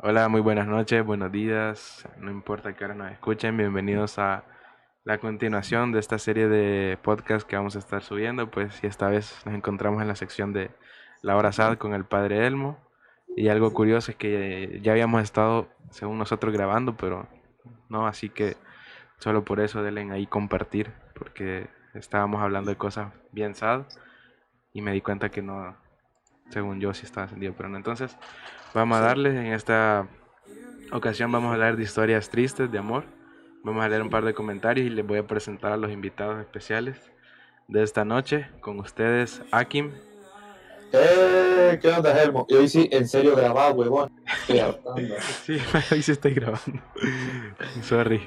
Hola, 0.00 0.28
muy 0.28 0.40
buenas 0.40 0.68
noches, 0.68 1.04
buenos 1.04 1.32
días, 1.32 2.08
no 2.18 2.30
importa 2.30 2.76
que 2.76 2.84
ahora 2.84 2.94
nos 2.94 3.10
escuchen, 3.10 3.56
bienvenidos 3.56 4.20
a 4.20 4.44
la 5.02 5.18
continuación 5.18 5.90
de 5.90 5.98
esta 5.98 6.20
serie 6.20 6.46
de 6.46 6.96
podcast 7.02 7.44
que 7.44 7.56
vamos 7.56 7.74
a 7.74 7.80
estar 7.80 8.00
subiendo, 8.04 8.48
pues 8.48 8.78
y 8.84 8.86
esta 8.86 9.08
vez 9.08 9.42
nos 9.44 9.56
encontramos 9.56 10.00
en 10.00 10.06
la 10.06 10.14
sección 10.14 10.52
de 10.52 10.70
La 11.20 11.36
Hora 11.36 11.50
Sad 11.50 11.78
con 11.78 11.94
el 11.94 12.04
Padre 12.04 12.46
Elmo 12.46 12.78
y 13.36 13.48
algo 13.48 13.74
curioso 13.74 14.12
es 14.12 14.16
que 14.16 14.78
ya 14.84 14.92
habíamos 14.92 15.20
estado, 15.20 15.68
según 15.90 16.16
nosotros, 16.16 16.52
grabando, 16.52 16.96
pero 16.96 17.26
no, 17.88 18.06
así 18.06 18.30
que 18.30 18.56
solo 19.18 19.44
por 19.44 19.58
eso 19.58 19.82
denle 19.82 20.08
ahí 20.12 20.28
compartir, 20.28 20.92
porque 21.18 21.66
estábamos 21.94 22.40
hablando 22.40 22.70
de 22.70 22.76
cosas 22.76 23.12
bien 23.32 23.56
sad 23.56 23.82
y 24.72 24.80
me 24.80 24.92
di 24.92 25.00
cuenta 25.00 25.28
que 25.28 25.42
no, 25.42 25.76
según 26.50 26.80
yo 26.80 26.94
sí 26.94 27.04
estaba 27.04 27.24
encendido, 27.24 27.54
pero 27.56 27.68
no, 27.68 27.76
entonces 27.76 28.16
vamos 28.74 28.98
a 28.98 29.00
darles 29.00 29.34
en 29.34 29.52
esta 29.52 30.06
ocasión 30.92 31.30
vamos 31.30 31.50
a 31.50 31.54
hablar 31.54 31.76
de 31.76 31.82
historias 31.82 32.30
tristes 32.30 32.70
de 32.70 32.78
amor 32.78 33.04
Vamos 33.62 33.84
a 33.84 33.88
leer 33.88 34.02
un 34.02 34.10
par 34.10 34.24
de 34.24 34.34
comentarios 34.34 34.86
y 34.86 34.90
les 34.90 35.06
voy 35.06 35.18
a 35.18 35.26
presentar 35.26 35.72
a 35.72 35.76
los 35.76 35.90
invitados 35.90 36.40
especiales 36.40 36.96
de 37.66 37.82
esta 37.82 38.04
noche. 38.04 38.46
Con 38.60 38.78
ustedes, 38.78 39.42
Akim. 39.50 39.92
Eh, 40.92 41.78
¿Qué 41.82 41.88
onda, 41.88 42.18
Helmo? 42.18 42.46
Y 42.48 42.54
hoy 42.54 42.68
sí, 42.68 42.88
en 42.92 43.06
serio 43.06 43.36
grabado, 43.36 43.74
huevón. 43.74 44.10
sí, 45.44 45.58
hoy 45.92 46.02
sí 46.02 46.12
estoy 46.12 46.34
grabando. 46.34 46.80
Sorry, 47.82 48.22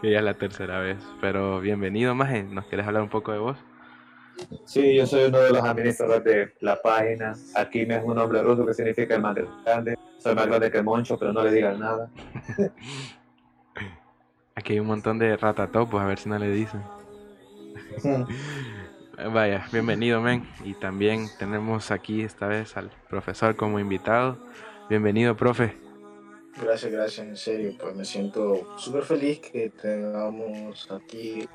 que 0.00 0.10
ya 0.10 0.18
es 0.18 0.24
la 0.24 0.34
tercera 0.34 0.80
vez. 0.80 0.98
Pero 1.20 1.60
bienvenido, 1.60 2.14
Maje. 2.14 2.42
¿Nos 2.42 2.64
quieres 2.66 2.86
hablar 2.86 3.02
un 3.02 3.10
poco 3.10 3.32
de 3.32 3.38
vos? 3.38 3.58
Sí, 4.64 4.96
yo 4.96 5.06
soy 5.06 5.24
uno 5.24 5.38
de 5.38 5.50
los 5.50 5.62
administradores 5.62 6.24
de 6.24 6.52
la 6.60 6.80
página. 6.80 7.34
Aquí 7.54 7.86
me 7.86 7.96
es 7.96 8.04
un 8.04 8.16
nombre 8.16 8.42
ruso 8.42 8.66
que 8.66 8.74
significa 8.74 9.14
el 9.14 9.22
más 9.22 9.36
grande. 9.64 9.98
Soy 10.18 10.34
más 10.34 10.46
grande 10.46 10.70
que 10.70 10.78
el 10.78 10.84
Moncho, 10.84 11.18
pero 11.18 11.32
no 11.32 11.42
le 11.42 11.52
digan 11.52 11.78
nada. 11.78 12.10
Aquí 14.56 14.74
hay 14.74 14.80
un 14.80 14.86
montón 14.86 15.18
de 15.18 15.36
ratatopos, 15.36 16.00
a 16.00 16.06
ver 16.06 16.18
si 16.18 16.28
no 16.28 16.38
le 16.38 16.50
dicen. 16.50 16.82
Vaya, 19.32 19.66
bienvenido, 19.72 20.20
men. 20.20 20.46
Y 20.64 20.74
también 20.74 21.26
tenemos 21.38 21.90
aquí 21.90 22.22
esta 22.22 22.46
vez 22.46 22.76
al 22.76 22.90
profesor 23.08 23.54
como 23.56 23.78
invitado. 23.78 24.38
Bienvenido, 24.88 25.36
profe. 25.36 25.83
Gracias, 26.60 26.92
gracias, 26.92 27.26
en 27.26 27.36
serio. 27.36 27.74
Pues 27.78 27.94
me 27.94 28.04
siento 28.04 28.76
súper 28.78 29.02
feliz 29.02 29.40
que 29.40 29.70
tengamos 29.70 30.88
aquí 30.90 31.48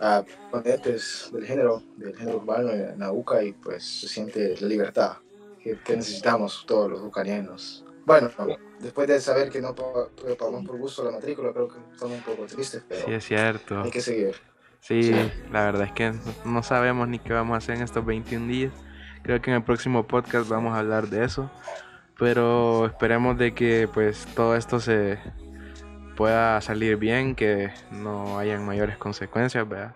a 0.00 0.24
ponentes 0.50 1.30
del 1.32 1.46
género, 1.46 1.82
del 1.96 2.16
género 2.16 2.38
urbano 2.38 2.70
en 2.70 2.98
la 2.98 3.10
UCA 3.10 3.42
y 3.42 3.52
pues 3.52 3.84
se 3.84 4.08
siente 4.08 4.54
la 4.60 4.68
libertad 4.68 5.16
que, 5.62 5.78
que 5.78 5.96
necesitamos 5.96 6.64
todos 6.66 6.90
los 6.90 7.00
ucranianos. 7.00 7.84
Bueno, 8.04 8.30
después 8.80 9.06
de 9.08 9.20
saber 9.20 9.50
que 9.50 9.60
no 9.60 9.74
pagamos 9.74 10.64
por 10.66 10.78
gusto 10.78 11.04
la 11.04 11.10
matrícula, 11.10 11.52
creo 11.52 11.68
que 11.68 11.78
estamos 11.92 12.16
un 12.16 12.22
poco 12.22 12.46
tristes, 12.46 12.82
pero 12.88 13.04
sí, 13.04 13.12
es 13.12 13.24
cierto. 13.24 13.82
hay 13.82 13.90
que 13.90 14.00
seguir. 14.00 14.34
Sí, 14.80 15.12
la 15.52 15.64
verdad 15.64 15.88
es 15.88 15.92
que 15.92 16.14
no 16.44 16.62
sabemos 16.62 17.08
ni 17.08 17.18
qué 17.18 17.32
vamos 17.32 17.54
a 17.54 17.58
hacer 17.58 17.76
en 17.76 17.82
estos 17.82 18.04
21 18.06 18.46
días. 18.46 18.72
Creo 19.22 19.42
que 19.42 19.50
en 19.50 19.56
el 19.56 19.64
próximo 19.64 20.06
podcast 20.06 20.48
vamos 20.48 20.74
a 20.74 20.78
hablar 20.78 21.08
de 21.08 21.24
eso. 21.24 21.50
Pero 22.18 22.86
esperemos 22.86 23.38
de 23.38 23.54
que 23.54 23.88
pues 23.92 24.26
todo 24.34 24.56
esto 24.56 24.80
se 24.80 25.18
pueda 26.16 26.60
salir 26.60 26.96
bien, 26.96 27.36
que 27.36 27.70
no 27.92 28.38
hayan 28.38 28.66
mayores 28.66 28.98
consecuencias, 28.98 29.68
¿verdad? 29.68 29.94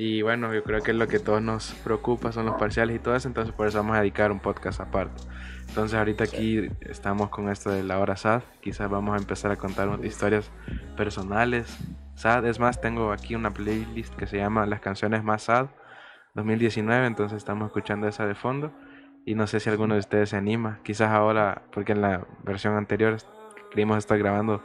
Y 0.00 0.22
bueno, 0.22 0.54
yo 0.54 0.62
creo 0.62 0.80
que 0.80 0.92
lo 0.92 1.08
que 1.08 1.18
todos 1.18 1.42
nos 1.42 1.72
preocupa 1.82 2.30
son 2.30 2.46
los 2.46 2.54
parciales 2.54 2.94
y 2.94 2.98
todo 3.00 3.16
eso, 3.16 3.26
entonces 3.26 3.52
por 3.52 3.66
eso 3.66 3.78
vamos 3.78 3.96
a 3.96 4.00
dedicar 4.00 4.30
un 4.30 4.38
podcast 4.38 4.80
aparte. 4.80 5.20
Entonces 5.66 5.98
ahorita 5.98 6.22
aquí 6.22 6.70
estamos 6.82 7.30
con 7.30 7.48
esto 7.48 7.70
de 7.70 7.82
la 7.82 7.98
hora 7.98 8.16
SAD, 8.16 8.42
quizás 8.60 8.88
vamos 8.88 9.16
a 9.16 9.18
empezar 9.18 9.50
a 9.50 9.56
contar 9.56 9.88
historias 10.04 10.52
personales. 10.96 11.76
SAD, 12.14 12.46
es 12.46 12.60
más, 12.60 12.80
tengo 12.80 13.10
aquí 13.10 13.34
una 13.34 13.50
playlist 13.50 14.14
que 14.14 14.28
se 14.28 14.36
llama 14.36 14.64
Las 14.66 14.78
canciones 14.78 15.24
más 15.24 15.42
SAD 15.42 15.66
2019, 16.34 17.04
entonces 17.04 17.36
estamos 17.36 17.66
escuchando 17.66 18.06
esa 18.06 18.24
de 18.28 18.36
fondo. 18.36 18.70
Y 19.24 19.34
no 19.34 19.46
sé 19.46 19.60
si 19.60 19.68
alguno 19.68 19.94
de 19.94 20.00
ustedes 20.00 20.30
se 20.30 20.36
anima, 20.36 20.80
quizás 20.82 21.10
ahora, 21.10 21.62
porque 21.72 21.92
en 21.92 22.00
la 22.00 22.26
versión 22.44 22.76
anterior 22.76 23.18
que 23.70 23.82
estar 23.98 24.18
grabando, 24.18 24.62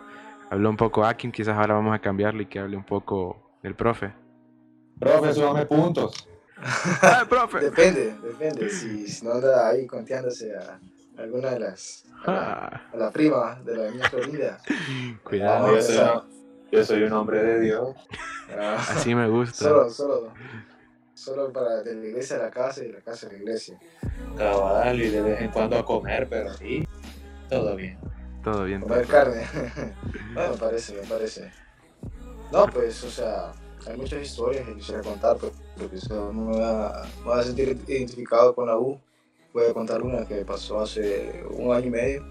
habló 0.50 0.69
un 0.69 0.78
poco 0.78 1.06
Akin, 1.06 1.31
quizás 1.31 1.58
ahora 1.58 1.74
vamos 1.75 1.94
a 1.94 2.00
cambiarlo 2.00 2.41
y 2.41 2.46
que 2.46 2.59
hable 2.59 2.78
un 2.78 2.86
poco 2.86 3.58
el 3.64 3.75
profe. 3.75 4.14
Profe, 5.00 5.34
súbame 5.34 5.66
puntos. 5.66 6.30
ah, 7.02 7.25
profe. 7.28 7.59
Depende, 7.59 8.16
depende. 8.24 8.69
Si, 8.69 9.25
no 9.25 9.34
anda 9.34 9.69
ahí 9.69 9.86
conteándose 9.86 10.56
a 10.56 10.80
alguna 11.18 11.52
de 11.52 11.59
las. 11.59 12.06
A 12.25 12.81
la, 12.96 13.12
prima 13.12 13.59
de 13.66 13.75
la 13.75 13.91
niña 13.91 14.09
Florida. 14.09 14.59
Cuidado. 15.24 15.78
yo, 16.72 16.85
soy, 16.85 17.03
un 17.03 17.14
hombre 17.14 17.44
de 17.44 17.59
Dios. 17.59 17.96
Ah. 18.58 18.78
Así 18.80 19.14
me 19.14 19.28
gusta. 19.28 19.66
Solo, 19.66 19.90
solo. 19.90 20.34
Solo 21.23 21.53
para 21.53 21.81
de 21.81 21.95
la 21.95 22.06
iglesia 22.06 22.35
a 22.35 22.39
la 22.39 22.51
casa 22.51 22.84
y 22.84 22.88
de 22.88 22.94
la 22.94 23.01
casa 23.01 23.28
a 23.28 23.31
la 23.31 23.38
iglesia. 23.38 23.79
Cabal, 24.38 25.01
y 25.01 25.09
de 25.09 25.22
vez 25.22 25.41
en 25.41 25.51
cuando 25.51 25.78
a 25.78 25.85
comer, 25.85 26.28
pero 26.29 26.53
sí. 26.53 26.85
Todo 27.50 27.75
bien. 27.75 27.97
Todo 28.44 28.66
bien. 28.66 28.81
Comer 28.81 29.07
carne. 29.07 29.45
me 30.35 30.57
parece, 30.57 30.94
me 30.94 31.07
parece. 31.07 31.51
No, 32.51 32.67
pues, 32.67 33.03
o 33.03 33.09
sea 33.09 33.53
hay 33.88 33.97
muchas 33.97 34.22
historias 34.22 34.66
que 34.66 34.75
quisiera 34.75 35.01
contar, 35.01 35.38
pero 35.39 35.51
porque 35.78 35.97
no 36.09 36.31
me 36.31 36.57
va, 36.59 37.03
a 37.03 37.44
sentir 37.44 37.78
identificado 37.88 38.55
con 38.55 38.67
la 38.67 38.78
U. 38.78 39.00
Voy 39.53 39.66
a 39.66 39.73
contar 39.73 40.01
una 40.01 40.25
que 40.25 40.45
pasó 40.45 40.81
hace 40.81 41.44
un 41.50 41.73
año 41.73 41.88
y 41.88 41.90
medio. 41.90 42.25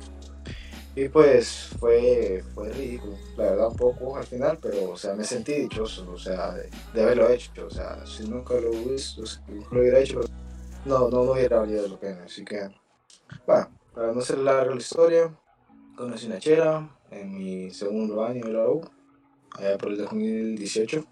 Y 0.94 1.08
pues 1.08 1.70
fue, 1.78 2.44
fue 2.54 2.70
ridículo, 2.70 3.16
la 3.38 3.44
verdad 3.44 3.69
un 3.69 3.76
poco 3.76 4.16
al 4.16 4.25
final, 4.25 4.58
pero 4.60 4.91
o 4.91 4.97
sea, 4.97 5.14
me 5.14 5.25
sentí 5.25 5.54
dichoso, 5.54 6.10
o 6.10 6.19
sea, 6.19 6.53
de, 6.53 7.03
haberlo 7.03 7.30
hecho, 7.30 7.66
o 7.66 7.70
sea, 7.70 8.04
si 8.04 8.28
nunca 8.28 8.54
lo, 8.54 8.70
hubiese, 8.70 9.22
lo 9.70 9.80
hubiera 9.80 10.00
hecho, 10.00 10.20
no, 10.84 11.08
no, 11.08 11.25
no 11.25 11.32
hubiera 11.32 11.60
valido 11.60 11.88
la 11.88 11.98
pena, 11.98 12.25
así 12.25 12.44
que, 12.44 12.69
bueno, 13.47 13.70
para 13.94 14.12
no 14.12 14.20
ser 14.20 14.38
larga 14.38 14.75
la 14.75 14.80
historia, 14.80 15.34
conocí 15.97 16.26
una 16.26 16.38
chera 16.38 16.86
en 17.10 17.38
mi 17.38 17.70
segundo 17.70 18.22
año 18.22 18.44
de 18.44 18.53
la 18.53 18.69
U, 18.69 18.82
allá 19.56 19.78
por 19.78 19.92
el 19.92 19.97
2018, 19.97 21.06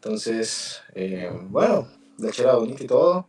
entonces, 0.00 0.80
eh, 0.94 1.30
bueno, 1.48 1.86
la 2.16 2.30
chera 2.30 2.54
bonita 2.54 2.84
y 2.84 2.86
todo. 2.86 3.28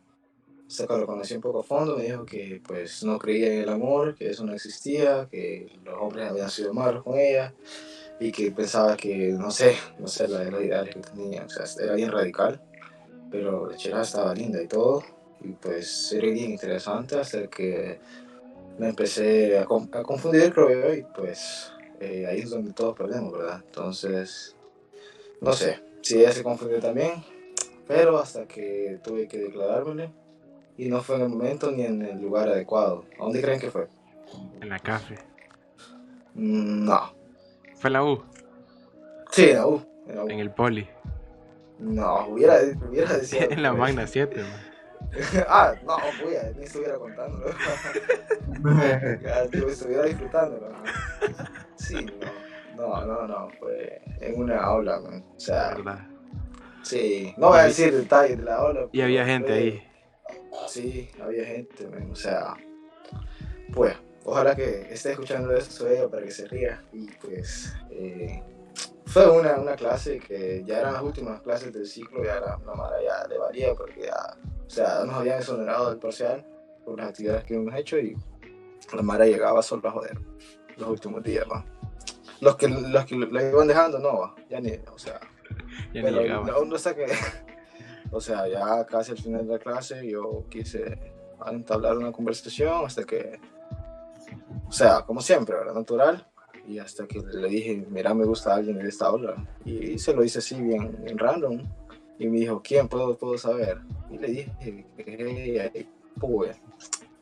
Que 0.77 0.97
lo 0.97 1.05
conocí 1.05 1.35
un 1.35 1.41
poco 1.41 1.59
a 1.59 1.63
fondo, 1.63 1.97
me 1.97 2.03
dijo 2.03 2.25
que 2.25 2.61
pues 2.65 3.03
no 3.03 3.19
creía 3.19 3.53
en 3.53 3.61
el 3.63 3.69
amor, 3.69 4.15
que 4.15 4.29
eso 4.29 4.45
no 4.45 4.53
existía, 4.53 5.27
que 5.29 5.77
los 5.83 5.95
hombres 5.99 6.29
habían 6.29 6.49
sido 6.49 6.73
malos 6.73 7.03
con 7.03 7.17
ella 7.17 7.53
y 8.19 8.31
que 8.31 8.51
pensaba 8.51 8.95
que, 8.95 9.29
no 9.29 9.51
sé, 9.51 9.75
no 9.99 10.07
sé, 10.07 10.27
la 10.27 10.43
los 10.43 10.63
ideales 10.63 10.95
que 10.95 11.01
tenía, 11.01 11.45
o 11.45 11.49
sea, 11.49 11.65
era 11.83 11.95
bien 11.95 12.11
radical, 12.11 12.61
pero 13.31 13.69
la 13.69 13.75
chera 13.75 14.01
estaba 14.01 14.33
linda 14.33 14.61
y 14.61 14.67
todo, 14.67 15.03
y 15.43 15.49
pues 15.53 16.11
era 16.13 16.27
bien 16.27 16.51
interesante 16.51 17.19
hasta 17.19 17.47
que 17.47 17.99
me 18.77 18.89
empecé 18.89 19.57
a, 19.57 19.65
confundir, 19.65 20.53
creo 20.53 20.69
yo, 20.69 20.93
y 20.93 21.03
pues 21.15 21.71
eh, 21.99 22.27
ahí 22.27 22.41
es 22.41 22.49
donde 22.49 22.73
todos 22.73 22.95
perdemos, 22.95 23.33
¿verdad? 23.33 23.61
Entonces, 23.65 24.55
no 25.41 25.53
sé, 25.53 25.79
Sí, 26.01 26.19
ella 26.19 26.31
se 26.31 26.41
confundió 26.41 26.79
también, 26.79 27.23
pero 27.87 28.17
hasta 28.17 28.47
que 28.47 28.99
tuve 29.03 29.27
que 29.27 29.37
declarármele 29.37 30.11
y 30.81 30.89
no 30.89 30.99
fue 31.03 31.17
en 31.17 31.21
el 31.21 31.29
momento 31.29 31.71
ni 31.71 31.83
en 31.83 32.01
el 32.01 32.19
lugar 32.19 32.49
adecuado. 32.49 33.05
¿A 33.19 33.25
dónde 33.25 33.39
creen 33.39 33.59
que 33.59 33.69
fue? 33.69 33.87
En 34.61 34.67
la 34.67 34.79
café. 34.79 35.13
Mm, 36.33 36.85
no. 36.85 37.13
¿Fue 37.75 37.89
en 37.89 37.93
la 37.93 38.03
U? 38.03 38.23
Sí, 39.29 39.51
en 39.51 39.57
la 39.57 39.67
U. 39.67 39.85
En, 40.07 40.39
el 40.39 40.49
poli. 40.49 40.89
No, 41.77 42.25
hubiera, 42.29 42.57
hubiera 42.89 43.13
decidido. 43.17 43.51
en 43.51 43.61
la 43.61 43.73
Magna 43.73 44.07
7, 44.07 44.43
ah, 45.47 45.75
no, 45.85 45.97
voy 46.23 46.35
a, 46.35 46.51
ni 46.57 46.63
estuviera 46.63 46.95
contando. 46.95 47.45
ya, 49.21 49.43
estuviera 49.43 50.05
disfrutando. 50.05 50.67
Sí, 51.75 52.07
no. 52.75 52.87
No, 52.87 53.05
no, 53.05 53.27
no, 53.27 53.49
fue 53.59 54.01
en 54.19 54.41
una 54.41 54.57
aula, 54.57 54.99
man. 54.99 55.23
O 55.35 55.39
sea, 55.39 55.75
¿verdad? 55.75 56.07
Sí, 56.81 57.35
no 57.37 57.49
voy 57.49 57.59
a 57.59 57.63
decir 57.63 57.93
detalles 57.93 58.39
de 58.39 58.45
la 58.45 58.55
aula. 58.55 58.87
Y 58.91 59.01
había 59.01 59.25
gente 59.25 59.53
ahí. 59.53 59.90
Sí, 60.67 61.09
había 61.21 61.45
gente, 61.45 61.87
man. 61.87 62.09
O 62.11 62.15
sea, 62.15 62.55
pues, 63.73 63.95
ojalá 64.25 64.55
que 64.55 64.93
esté 64.93 65.11
escuchando 65.11 65.53
esto 65.53 65.87
ella 65.87 66.07
para 66.09 66.23
que 66.23 66.31
se 66.31 66.47
ría. 66.47 66.83
Y 66.93 67.07
pues, 67.21 67.73
eh, 67.89 68.43
fue 69.05 69.29
una, 69.29 69.55
una, 69.59 69.75
clase 69.75 70.19
que 70.19 70.63
ya 70.65 70.79
eran 70.79 70.93
las 70.93 71.03
últimas 71.03 71.41
clases 71.41 71.73
del 71.73 71.85
ciclo, 71.85 72.23
ya 72.23 72.39
la, 72.39 72.59
la 72.65 72.75
mara 72.75 72.97
ya 73.01 73.27
le 73.27 73.37
valía 73.37 73.73
porque 73.75 74.03
ya, 74.03 74.37
o 74.65 74.69
sea, 74.69 75.03
nos 75.05 75.15
habían 75.15 75.39
exonerado 75.39 75.89
del 75.89 75.99
parcial 75.99 76.45
por 76.85 76.97
las 76.97 77.09
actividades 77.09 77.43
que 77.43 77.55
hemos 77.55 77.75
hecho 77.75 77.97
y 77.97 78.15
la 78.93 79.01
mara 79.01 79.25
llegaba 79.25 79.61
solo 79.61 79.87
a 79.87 79.91
joder 79.91 80.17
los 80.77 80.89
últimos 80.89 81.23
días, 81.23 81.45
man 81.47 81.65
los 82.41 82.55
que, 82.55 82.67
los 82.67 83.05
que 83.05 83.15
la 83.15 83.49
iban 83.49 83.67
dejando, 83.67 83.99
no, 83.99 84.35
ya 84.49 84.59
ni, 84.59 84.71
o 84.91 84.97
sea, 84.97 85.19
ya 85.93 86.01
ni 86.01 86.11
llegaba. 86.11 86.65
No, 86.65 86.77
sé 86.77 86.95
que, 86.95 87.05
o 88.11 88.21
sea, 88.21 88.47
ya 88.47 88.85
casi 88.85 89.11
al 89.11 89.17
final 89.17 89.47
de 89.47 89.53
la 89.53 89.59
clase 89.59 90.07
yo 90.07 90.45
quise 90.49 90.99
entablar 91.47 91.97
una 91.97 92.11
conversación 92.11 92.85
hasta 92.85 93.03
que 93.03 93.39
o 94.67 94.71
sea, 94.71 95.01
como 95.01 95.21
siempre, 95.21 95.55
¿verdad? 95.55 95.73
Natural. 95.73 96.25
Y 96.67 96.79
hasta 96.79 97.07
que 97.07 97.19
le 97.19 97.49
dije, 97.49 97.85
mira, 97.89 98.13
me 98.13 98.25
gusta 98.25 98.55
alguien 98.55 98.79
en 98.79 98.87
esta 98.87 99.11
hora. 99.11 99.35
Y 99.65 99.97
se 99.97 100.13
lo 100.13 100.23
hice 100.23 100.39
así, 100.39 100.55
bien, 100.61 100.97
bien 101.03 101.17
random. 101.17 101.61
Y 102.19 102.27
me 102.27 102.39
dijo, 102.39 102.61
¿quién 102.63 102.87
puedo, 102.87 103.17
puedo 103.17 103.37
saber? 103.37 103.79
Y 104.09 104.17
le 104.17 104.27
dije, 104.27 104.85
que 104.95 105.87
pues, 106.19 106.57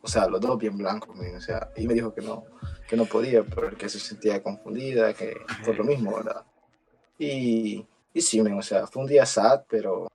o 0.01 0.07
sea, 0.07 0.27
los 0.27 0.41
dos 0.41 0.59
bien 0.59 0.77
blancos, 0.77 1.17
o 1.17 1.41
sea, 1.41 1.71
y 1.75 1.87
me 1.87 1.93
dijo 1.93 2.13
que 2.13 2.21
no, 2.21 2.43
que 2.87 2.97
no 2.97 3.05
podía 3.05 3.43
porque 3.43 3.87
se 3.87 3.99
sentía 3.99 4.43
confundida, 4.43 5.13
que 5.13 5.37
por 5.65 5.77
lo 5.77 5.85
mismo, 5.85 6.15
¿verdad? 6.17 6.43
Y, 7.17 7.85
y 8.13 8.21
sí, 8.21 8.41
o 8.41 8.61
sea, 8.61 8.87
fue 8.87 9.03
un 9.03 9.07
día 9.07 9.25
sad, 9.25 9.63
pero 9.69 10.07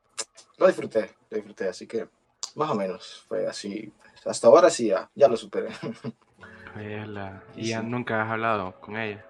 lo 0.58 0.66
disfruté, 0.66 1.14
lo 1.30 1.36
disfruté, 1.36 1.68
así 1.68 1.86
que 1.86 2.08
más 2.54 2.70
o 2.70 2.74
menos 2.74 3.24
fue 3.28 3.46
así. 3.46 3.92
Hasta 4.24 4.46
ahora 4.46 4.70
sí, 4.70 4.88
ya, 4.88 5.10
ya 5.14 5.28
lo 5.28 5.36
superé. 5.36 5.68
¿Y 7.56 7.68
ya 7.68 7.82
nunca 7.82 8.22
has 8.22 8.30
hablado 8.30 8.80
con 8.80 8.96
ella? 8.96 9.24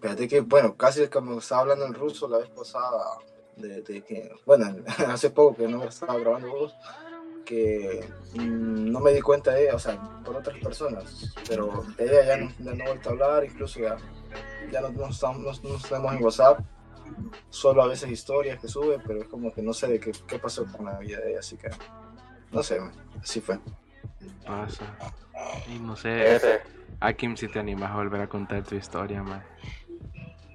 Fíjate 0.00 0.28
que, 0.28 0.40
bueno, 0.40 0.76
casi 0.76 1.08
como 1.08 1.38
estaba 1.38 1.62
hablando 1.62 1.86
en 1.86 1.94
ruso 1.94 2.28
la 2.28 2.38
vez 2.38 2.48
pasada, 2.50 3.18
de, 3.56 3.82
que, 4.02 4.32
bueno, 4.46 4.76
hace 5.08 5.30
poco 5.30 5.56
que 5.56 5.68
no 5.68 5.84
estaba 5.84 6.18
grabando 6.18 6.48
vos, 6.48 6.74
que 7.44 8.08
mm, 8.34 8.90
no 8.90 9.00
me 9.00 9.12
di 9.12 9.20
cuenta 9.20 9.52
de 9.52 9.64
ella, 9.64 9.74
o 9.74 9.78
sea, 9.78 9.98
por 10.24 10.36
otras 10.36 10.58
personas, 10.58 11.34
pero 11.48 11.84
de 11.96 12.04
ella 12.04 12.24
ya 12.24 12.36
no, 12.36 12.52
ya 12.58 12.74
no 12.74 12.84
he 12.84 12.86
vuelto 12.86 13.08
a 13.08 13.12
hablar, 13.12 13.44
incluso 13.44 13.80
ya, 13.80 13.96
ya 14.70 14.80
no, 14.80 14.90
no, 14.90 15.08
estamos, 15.08 15.64
no, 15.64 15.76
estamos 15.76 16.14
en 16.14 16.22
WhatsApp, 16.22 16.60
solo 17.50 17.82
a 17.82 17.86
veces 17.86 18.10
historias 18.10 18.60
que 18.60 18.68
sube, 18.68 18.98
pero 19.06 19.22
es 19.22 19.28
como 19.28 19.52
que 19.52 19.62
no 19.62 19.72
sé 19.72 19.88
de 19.88 20.00
qué, 20.00 20.12
qué 20.26 20.38
pasó 20.38 20.66
con 20.66 20.86
la 20.86 20.98
vida 20.98 21.18
de 21.20 21.30
ella, 21.30 21.40
así 21.40 21.56
que 21.56 21.68
no 22.52 22.62
sé, 22.62 22.78
así 23.20 23.40
fue. 23.40 23.58
Pasa. 24.46 24.84
Y 25.68 25.78
no 25.78 25.96
sé, 25.96 26.38
a 27.00 27.12
Kim 27.12 27.36
si 27.36 27.48
te 27.48 27.58
animas 27.58 27.90
a 27.90 27.96
volver 27.96 28.22
a 28.22 28.26
contar 28.26 28.62
tu 28.64 28.74
historia, 28.74 29.22
man. 29.22 29.42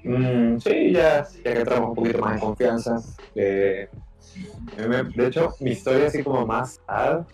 Mm, 0.03 0.59
sí, 0.59 0.91
ya, 0.91 1.23
ya 1.23 1.53
que 1.53 1.59
entramos 1.59 1.89
un 1.89 1.95
poquito 1.95 2.19
más 2.19 2.33
en 2.33 2.39
confianza. 2.39 2.97
Eh, 3.35 3.89
de 5.15 5.27
hecho, 5.27 5.53
mi 5.59 5.71
historia 5.71 6.07
así 6.07 6.23
como 6.23 6.45
más 6.45 6.81
sad, 6.87 7.25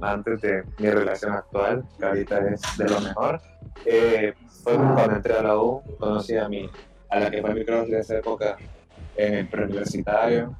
antes 0.00 0.40
de 0.42 0.62
mi 0.78 0.90
relación 0.90 1.32
actual, 1.32 1.84
que 1.98 2.04
ahorita 2.04 2.38
es 2.50 2.60
de 2.76 2.88
lo 2.88 3.00
mejor, 3.00 3.40
eh, 3.84 4.34
fue 4.62 4.76
cuando 4.76 5.16
entré 5.16 5.34
a 5.34 5.42
la 5.42 5.58
U, 5.58 5.82
conocí 5.98 6.36
a, 6.36 6.48
mi, 6.48 6.70
a 7.10 7.20
la 7.20 7.30
que 7.30 7.40
fue 7.40 7.54
mi 7.54 7.64
crush 7.64 7.88
de 7.88 8.00
esa 8.00 8.18
época 8.18 8.56
en 9.16 9.34
el 9.34 9.48
preuniversitario, 9.48 10.56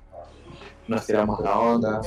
nos 0.88 1.06
tiramos 1.06 1.40
la 1.40 1.58
onda, 1.58 2.00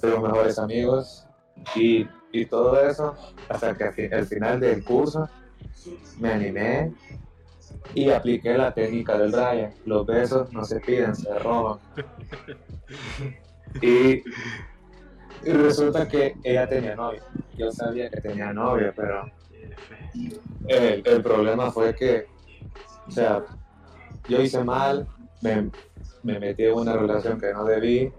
fuimos 0.00 0.22
mejores 0.22 0.58
amigos 0.58 1.26
y, 1.74 2.06
y 2.32 2.46
todo 2.46 2.80
eso 2.80 3.14
hasta 3.48 3.76
que 3.76 4.08
al 4.12 4.26
final 4.26 4.60
del 4.60 4.84
curso 4.84 5.28
me 6.18 6.32
animé 6.32 6.92
y 7.94 8.10
apliqué 8.10 8.56
la 8.56 8.72
técnica 8.72 9.18
del 9.18 9.32
Ryan. 9.32 9.72
Los 9.84 10.06
besos 10.06 10.52
no 10.52 10.64
se 10.64 10.80
piden, 10.80 11.14
se 11.14 11.38
roban. 11.38 11.78
Y, 13.80 14.22
resulta 15.44 16.08
que 16.08 16.34
ella 16.42 16.68
tenía 16.68 16.94
novia. 16.94 17.22
Yo 17.56 17.70
sabía 17.70 18.10
que 18.10 18.20
tenía 18.20 18.52
novia, 18.52 18.92
pero 18.96 19.30
el, 20.68 21.02
el 21.04 21.22
problema 21.22 21.70
fue 21.70 21.94
que, 21.94 22.26
o 23.06 23.10
sea, 23.10 23.44
yo 24.28 24.40
hice 24.40 24.62
mal, 24.64 25.06
me, 25.40 25.70
me 26.22 26.38
metí 26.38 26.64
en 26.64 26.74
una 26.74 26.94
relación 26.94 27.40
que 27.40 27.52
no 27.52 27.64
debí, 27.64 28.12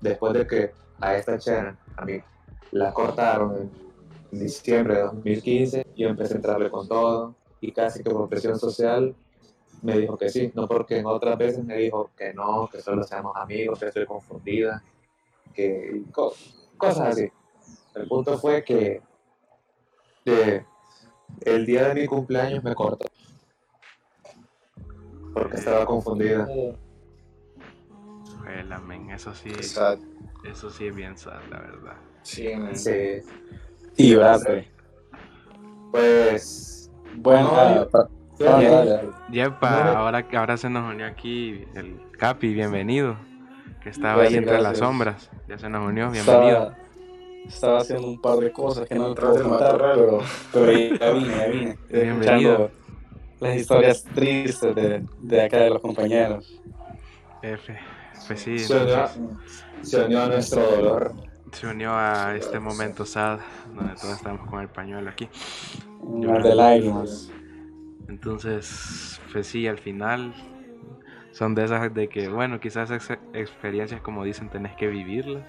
después 0.00 0.32
de 0.32 0.46
que 0.46 0.72
a 1.00 1.16
esta 1.16 1.38
chena, 1.38 1.78
a 1.96 2.04
mí, 2.04 2.20
la 2.72 2.92
cortaron 2.92 3.70
en 4.30 4.38
diciembre 4.38 4.96
de 4.96 5.02
2015, 5.02 5.86
yo 5.96 6.08
empecé 6.08 6.34
a 6.34 6.36
entrarle 6.36 6.70
con 6.70 6.86
todo, 6.86 7.34
y 7.60 7.72
casi 7.72 8.02
que 8.02 8.10
por 8.10 8.28
presión 8.28 8.58
social 8.58 9.14
me 9.82 9.98
dijo 9.98 10.16
que 10.16 10.28
sí, 10.28 10.52
no 10.54 10.66
porque 10.66 10.98
en 10.98 11.06
otras 11.06 11.38
veces 11.38 11.64
me 11.64 11.76
dijo 11.76 12.10
que 12.16 12.32
no, 12.34 12.68
que 12.70 12.80
solo 12.80 13.02
seamos 13.04 13.36
amigos, 13.36 13.78
que 13.78 13.86
estoy 13.86 14.06
confundida, 14.06 14.82
que 15.54 16.02
cosas 16.76 17.08
así. 17.08 17.30
El 17.94 18.06
punto 18.06 18.38
fue 18.38 18.62
que 18.62 19.00
el 20.24 21.66
día 21.66 21.88
de 21.88 21.94
mi 21.94 22.06
cumpleaños 22.06 22.62
me 22.62 22.74
cortó 22.74 23.06
porque 25.32 25.56
estaba 25.56 25.84
confundida. 25.84 26.46
eso 29.14 29.34
sí, 29.34 29.50
eso 30.44 30.70
sí 30.70 30.86
es 30.86 30.94
bien 30.94 31.16
sad, 31.16 31.40
la 31.50 31.60
verdad. 31.60 31.96
Sí, 32.22 32.52
sí. 32.74 33.20
Y 33.96 34.16
pues 35.90 36.90
bueno, 37.16 37.88
Yepa, 39.30 39.92
ahora, 39.98 40.24
ahora 40.34 40.56
se 40.56 40.70
nos 40.70 40.92
unió 40.92 41.06
aquí 41.06 41.64
el 41.74 42.00
Capi, 42.18 42.54
bienvenido. 42.54 43.16
Que 43.82 43.90
estaba 43.90 44.22
ahí 44.22 44.34
entre 44.36 44.60
las 44.60 44.78
sombras. 44.78 45.30
Ya 45.48 45.58
se 45.58 45.68
nos 45.68 45.86
unió, 45.86 46.10
bienvenido. 46.10 46.72
Estaba, 47.46 47.78
haciendo 47.80 48.06
un 48.06 48.20
par 48.20 48.38
de 48.38 48.52
cosas 48.52 48.86
que 48.86 48.94
no 48.94 49.14
puedo 49.14 49.42
contar, 49.42 49.78
pero, 49.78 50.18
pero 50.52 50.72
ya 50.72 51.10
vine, 51.10 51.36
ya 51.36 51.46
vine. 51.46 51.78
Bienvenido. 51.88 52.70
Las 53.40 53.56
historias 53.56 54.04
tristes 54.04 54.74
de, 54.74 55.04
de 55.20 55.42
acá 55.42 55.58
de 55.58 55.70
los 55.70 55.80
compañeros. 55.80 56.60
F, 57.42 57.76
pues 58.26 58.40
sí. 58.40 58.58
Se 58.58 58.74
unió, 60.04 60.22
a 60.22 60.26
nuestro 60.26 60.62
dolor. 60.62 61.12
Se 61.52 61.66
unió 61.66 61.92
a 61.92 62.34
este 62.36 62.58
momento 62.58 63.04
sad, 63.04 63.38
donde 63.74 63.94
todos 63.94 64.16
estamos 64.16 64.48
con 64.48 64.60
el 64.60 64.68
pañuelo 64.68 65.08
aquí 65.08 65.28
de 66.02 66.54
lágrimas. 66.54 67.30
Entonces, 68.08 69.20
pues 69.32 69.46
sí, 69.46 69.66
al 69.66 69.78
final 69.78 70.34
son 71.32 71.54
de 71.54 71.64
esas 71.64 71.92
de 71.92 72.08
que, 72.08 72.28
bueno, 72.28 72.58
quizás 72.60 72.90
experiencias 73.32 74.00
como 74.00 74.24
dicen 74.24 74.48
tenés 74.48 74.74
que 74.76 74.88
vivirlas, 74.88 75.44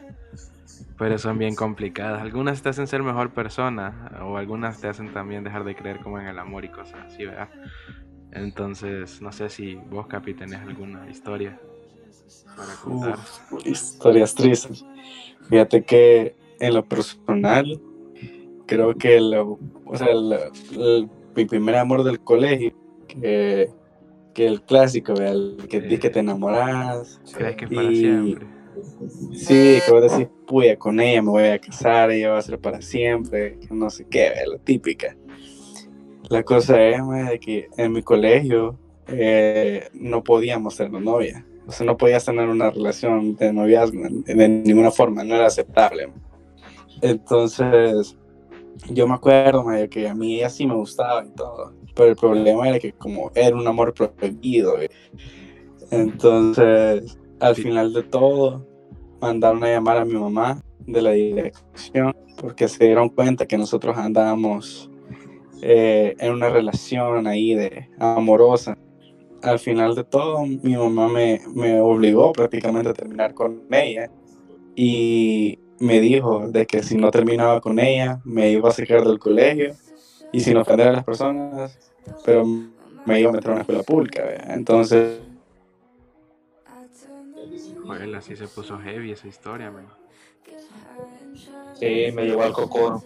pero 0.97 1.17
son 1.17 1.37
bien 1.37 1.55
complicadas. 1.55 2.21
Algunas 2.21 2.61
te 2.61 2.69
hacen 2.69 2.87
ser 2.87 3.03
mejor 3.03 3.31
persona 3.31 4.11
o 4.21 4.37
algunas 4.37 4.79
te 4.79 4.87
hacen 4.87 5.13
también 5.13 5.43
dejar 5.43 5.63
de 5.63 5.75
creer 5.75 5.99
como 5.99 6.19
en 6.19 6.27
el 6.27 6.37
amor 6.37 6.65
y 6.65 6.69
cosas 6.69 6.99
así, 7.07 7.25
¿verdad? 7.25 7.49
Entonces, 8.31 9.21
no 9.21 9.31
sé 9.31 9.49
si 9.49 9.75
vos, 9.75 10.07
Capi, 10.07 10.33
tenés 10.33 10.59
alguna 10.59 11.09
historia 11.09 11.59
para 12.55 12.73
contar. 12.75 13.19
historias 13.65 14.35
tristes. 14.35 14.85
Fíjate 15.49 15.83
que 15.83 16.35
en 16.59 16.73
lo 16.73 16.83
personal, 16.85 17.81
creo 18.67 18.93
que 18.95 19.19
lo, 19.19 19.57
o 19.85 19.97
sea, 19.97 20.09
mi 21.35 21.45
primer 21.45 21.75
amor 21.75 22.03
del 22.03 22.19
colegio, 22.19 22.73
que, 23.07 23.69
que 24.33 24.45
el 24.45 24.61
clásico, 24.61 25.13
el 25.13 25.57
que 25.69 25.81
dices 25.81 25.99
que 26.01 26.09
te 26.09 26.19
enamoras. 26.19 27.19
Crees 27.33 27.55
que 27.55 27.65
es 27.65 27.71
para 27.71 27.89
siempre. 27.89 28.58
Sí, 29.33 29.79
que 29.85 29.91
vos 29.91 30.11
decís, 30.11 30.27
puya, 30.47 30.77
con 30.77 30.99
ella 30.99 31.21
me 31.21 31.29
voy 31.29 31.47
a 31.47 31.59
casar, 31.59 32.11
ella 32.11 32.31
va 32.31 32.39
a 32.39 32.41
ser 32.41 32.59
para 32.59 32.81
siempre, 32.81 33.57
no 33.69 33.89
sé 33.89 34.05
qué, 34.09 34.31
la 34.45 34.57
típica. 34.57 35.15
La 36.29 36.43
cosa 36.43 36.81
es 36.81 36.97
de 37.29 37.39
que 37.39 37.67
en 37.77 37.91
mi 37.91 38.03
colegio 38.03 38.77
eh, 39.07 39.87
no 39.93 40.23
podíamos 40.23 40.75
ser 40.75 40.91
novia. 40.91 41.45
O 41.67 41.71
sea, 41.71 41.85
no 41.85 41.97
podías 41.97 42.25
tener 42.25 42.47
una 42.47 42.71
relación 42.71 43.35
de 43.35 43.53
noviazgo 43.53 44.01
de 44.25 44.49
ninguna 44.49 44.91
forma, 44.91 45.23
no 45.23 45.35
era 45.35 45.47
aceptable. 45.47 46.11
Entonces, 47.01 48.17
yo 48.89 49.07
me 49.07 49.15
acuerdo, 49.15 49.65
que 49.89 50.07
a 50.07 50.15
mí 50.15 50.37
ella 50.37 50.49
sí 50.49 50.65
me 50.65 50.75
gustaba 50.75 51.25
y 51.25 51.29
todo, 51.31 51.73
pero 51.95 52.09
el 52.09 52.15
problema 52.15 52.69
era 52.69 52.79
que 52.79 52.93
como 52.93 53.31
era 53.35 53.55
un 53.55 53.67
amor 53.67 53.93
prohibido, 53.93 54.75
entonces 55.91 57.17
al 57.39 57.55
final 57.55 57.93
de 57.93 58.03
todo 58.03 58.65
mandaron 59.21 59.63
a 59.63 59.67
llamar 59.67 59.97
a 59.97 60.05
mi 60.05 60.13
mamá 60.13 60.61
de 60.79 61.01
la 61.01 61.11
dirección 61.11 62.15
porque 62.39 62.67
se 62.67 62.85
dieron 62.85 63.09
cuenta 63.09 63.45
que 63.45 63.57
nosotros 63.57 63.97
andábamos 63.97 64.89
eh, 65.61 66.15
en 66.19 66.33
una 66.33 66.49
relación 66.49 67.27
ahí 67.27 67.53
de 67.53 67.89
amorosa. 67.99 68.77
Al 69.41 69.59
final 69.59 69.95
de 69.95 70.03
todo, 70.03 70.45
mi 70.45 70.75
mamá 70.75 71.07
me, 71.07 71.41
me 71.53 71.79
obligó 71.79 72.33
prácticamente 72.33 72.89
a 72.89 72.93
terminar 72.93 73.33
con 73.33 73.63
ella 73.71 74.09
y 74.75 75.59
me 75.79 76.01
dijo 76.01 76.49
de 76.49 76.65
que 76.65 76.83
si 76.83 76.95
no 76.97 77.09
terminaba 77.11 77.61
con 77.61 77.79
ella, 77.79 78.19
me 78.25 78.51
iba 78.51 78.69
a 78.69 78.73
sacar 78.73 79.05
del 79.05 79.19
colegio 79.19 79.75
y 80.31 80.41
sin 80.41 80.57
ofender 80.57 80.89
a 80.89 80.91
las 80.91 81.03
personas, 81.03 81.79
pero 82.25 82.45
me 83.05 83.19
iba 83.19 83.29
a 83.29 83.33
meter 83.33 83.49
a 83.49 83.53
una 83.53 83.61
escuela 83.61 83.83
pública. 83.83 84.23
Entonces. 84.47 85.19
Bueno, 87.89 88.19
así 88.19 88.35
se 88.35 88.47
puso 88.47 88.77
heavy 88.77 89.13
esa 89.13 89.27
historia, 89.27 89.71
man. 89.71 89.87
Sí, 91.79 92.11
me 92.13 92.25
llevó 92.27 92.43
al 92.43 92.53
cocoro. 92.53 93.01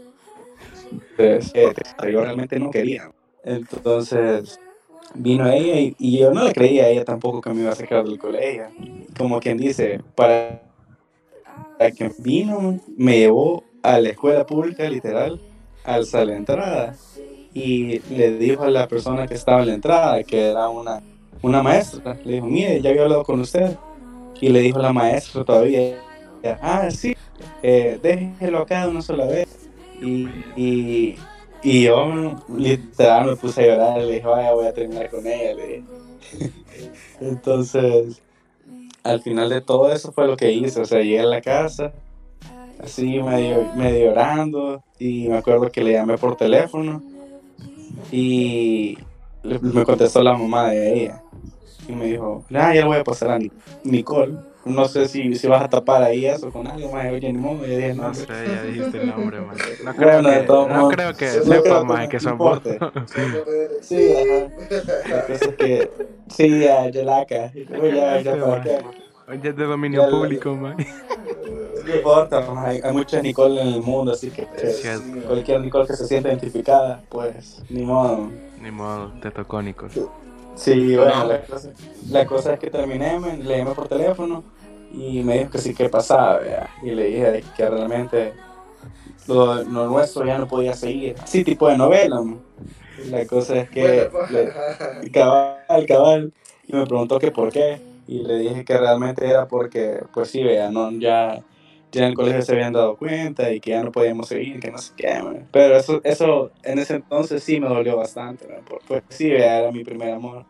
Eh, 1.18 1.40
yo 2.12 2.22
realmente 2.22 2.60
no 2.60 2.70
quería. 2.70 3.10
Entonces, 3.46 4.60
vino 5.14 5.50
ella 5.50 5.80
y, 5.80 5.96
y, 5.98 6.20
yo 6.20 6.34
no 6.34 6.44
le 6.44 6.52
creía 6.52 6.84
a 6.84 6.90
ella 6.90 7.06
tampoco 7.06 7.40
que 7.40 7.52
me 7.52 7.62
iba 7.62 7.72
a 7.72 7.76
sacar 7.76 8.04
del 8.04 8.20
colegio. 8.20 8.66
Como 9.18 9.40
quien 9.40 9.58
dice, 9.58 10.02
para 10.16 10.60
que 11.96 12.12
vino, 12.18 12.82
me 12.98 13.20
llevó 13.20 13.64
a 13.84 14.02
la 14.02 14.10
escuela 14.10 14.46
pública, 14.46 14.90
literal, 14.90 15.40
alza 15.86 16.26
la 16.26 16.36
entrada 16.36 16.98
y 17.54 18.00
le 18.14 18.38
dijo 18.38 18.64
a 18.64 18.70
la 18.70 18.90
persona 18.90 19.28
que 19.28 19.36
estaba 19.36 19.62
en 19.62 19.68
la 19.68 19.74
entrada, 19.76 20.24
que 20.26 20.50
era 20.50 20.68
una, 20.68 21.02
una 21.42 21.64
maestra, 21.64 22.18
le 22.26 22.34
dijo, 22.34 22.48
mire, 22.48 22.82
ya 22.82 22.90
había 22.90 23.04
hablado 23.04 23.24
con 23.24 23.40
usted. 23.40 23.78
Y 24.42 24.50
le 24.50 24.60
dijo 24.60 24.80
la 24.80 24.92
maestra 24.92 25.44
todavía, 25.44 26.02
ah, 26.62 26.90
sí, 26.92 27.16
eh, 27.62 28.00
déjelo 28.02 28.60
acá 28.60 28.88
una 28.88 29.02
sola 29.02 29.26
vez. 29.26 29.70
Y, 30.02 30.28
y, 30.56 31.16
y 31.64 31.84
yo 31.84 32.36
literal 32.50 33.28
me 33.28 33.36
puse 33.38 33.64
a 33.64 33.68
llorar, 33.68 33.98
le 34.00 34.16
dije, 34.16 34.28
vaya, 34.28 34.52
voy 34.54 34.68
a 34.68 34.74
terminar 34.74 35.10
con 35.10 35.26
ella. 35.26 35.54
Le 35.54 35.68
dije. 35.68 35.84
Entonces, 37.22 38.22
al 39.04 39.22
final 39.22 39.50
de 39.50 39.62
todo 39.62 39.92
eso 39.92 40.12
fue 40.12 40.28
lo 40.28 40.38
que 40.38 40.52
hice, 40.52 40.82
o 40.82 40.86
sea, 40.86 41.00
llegué 41.00 41.22
a 41.22 41.26
la 41.26 41.42
casa, 41.42 41.94
así 42.80 43.20
medio, 43.22 43.72
medio 43.76 44.10
llorando, 44.10 44.84
y 45.00 45.28
me 45.28 45.38
acuerdo 45.38 45.70
que 45.72 45.84
le 45.84 45.94
llamé 45.94 46.18
por 46.18 46.36
teléfono, 46.36 47.02
y 48.12 48.98
me 49.44 49.84
contestó 49.84 50.22
la 50.22 50.38
mamá 50.38 50.70
de 50.70 51.04
ella, 51.04 51.23
y 51.88 51.92
me 51.94 52.06
dijo, 52.06 52.46
ah, 52.54 52.74
ya 52.74 52.82
le 52.82 52.86
voy 52.86 52.98
a 52.98 53.04
pasar 53.04 53.32
a 53.32 53.40
Nicole 53.84 54.54
no 54.66 54.88
sé 54.88 55.08
si, 55.10 55.36
si 55.36 55.48
vas 55.48 55.62
a 55.62 55.70
tapar 55.70 56.02
ahí 56.04 56.26
eso 56.26 56.50
con 56.52 56.66
algo 56.68 56.92
más. 56.92 57.12
Oye, 57.12 57.34
ni 57.34 57.38
modo, 57.38 57.66
ya 57.66 57.76
dije 57.76 57.94
No 57.96 58.14
sé, 58.14 58.28
ya 58.28 58.64
dijiste 58.64 59.02
el 59.02 59.08
nombre, 59.08 59.42
man. 59.42 59.58
No 59.84 59.94
creo 59.94 60.22
bueno, 60.22 60.30
que, 60.30 60.48
no 60.48 60.68
no 60.68 60.90
creo 60.90 61.14
que 61.14 61.28
sepa 61.28 61.62
creo 61.62 61.86
más 61.86 62.08
que 62.08 62.20
son 62.20 62.38
vos. 62.38 62.62
Sí, 63.82 64.14
ajá. 64.14 65.10
La 65.10 65.28
cosa 65.28 65.46
es 65.46 65.56
que. 65.56 65.92
Sí, 66.30 66.60
ya, 66.60 66.90
Yelaca. 66.90 67.52
Ya, 67.54 68.22
ya, 68.22 68.40
para 68.40 68.64
qué. 68.64 68.80
Ya 69.42 69.50
es 69.50 69.56
de 69.56 69.66
dominio 69.66 70.10
público, 70.10 70.56
man. 70.56 70.78
No 71.86 71.96
importa, 71.96 72.46
hay, 72.66 72.80
hay, 72.82 72.94
muchas 72.94 73.22
Nicole 73.22 73.62
en 73.62 73.68
el 73.68 73.82
mundo, 73.82 74.14
así 74.14 74.32
que 74.32 74.48
cualquier 75.28 75.60
Nicole 75.60 75.86
que 75.86 75.94
se 75.94 76.08
sienta 76.08 76.30
identificada, 76.30 77.04
pues 77.10 77.62
ni 77.70 77.84
modo. 77.84 78.30
Ni 78.62 78.72
modo, 78.72 79.12
te 79.22 79.30
tocó 79.32 79.62
Nicole. 79.62 79.92
Sí, 80.56 80.96
bueno, 80.96 81.28
la 81.28 81.42
cosa, 81.42 81.70
la 82.10 82.26
cosa 82.26 82.54
es 82.54 82.60
que 82.60 82.70
terminé, 82.70 83.20
me, 83.20 83.38
le 83.38 83.58
llamé 83.58 83.72
por 83.72 83.88
teléfono 83.88 84.44
y 84.94 85.24
me 85.24 85.40
dijo 85.40 85.52
que 85.52 85.58
sí 85.58 85.74
que 85.74 85.90
pasaba, 85.90 86.42
y 86.84 86.92
le 86.92 87.06
dije 87.06 87.44
que 87.58 87.70
realmente 87.70 88.34
lo, 89.28 89.64
nuestro 89.64 90.26
ya 90.26 90.38
no 90.38 90.48
podía 90.48 90.74
seguir. 90.74 91.16
Así 91.22 91.44
tipo 91.44 91.68
de 91.68 91.78
novela. 91.78 92.22
La 93.10 93.26
cosa 93.26 93.56
es 93.58 93.70
que 93.70 94.10
le, 94.30 95.12
cabal, 95.12 95.86
cabal, 95.88 96.34
y 96.68 96.76
me 96.76 96.86
preguntó 96.86 97.20
que 97.20 97.32
por 97.32 97.52
qué, 97.52 97.82
y 98.08 98.20
le 98.20 98.38
dije 98.38 98.64
que 98.64 98.78
realmente 98.78 99.28
era 99.28 99.48
porque, 99.48 100.04
pues 100.14 100.30
sí, 100.30 100.44
vea, 100.44 100.70
no, 100.70 100.92
ya, 100.92 101.44
ya 101.94 102.04
en 102.04 102.10
el 102.10 102.16
colegio 102.16 102.42
se 102.42 102.52
habían 102.52 102.74
dado 102.74 102.98
cuenta 102.98 103.52
y 103.52 103.60
que 103.60 103.70
ya 103.70 103.84
no 103.84 103.92
podíamos 103.92 104.28
seguir, 104.28 104.60
que 104.60 104.72
no 104.72 104.78
sé 104.80 104.94
qué, 104.96 105.22
pero 105.52 105.78
eso, 105.78 106.02
eso 106.04 106.52
en 106.64 106.80
ese 106.80 106.96
entonces 106.96 107.44
sí 107.44 107.60
me 107.60 107.70
dolió 107.70 107.96
bastante, 107.96 108.48
pues 108.88 109.04
sí, 109.10 109.30
era 109.32 109.72
mi 109.72 109.84
primer 109.84 110.14
amor, 110.14 110.46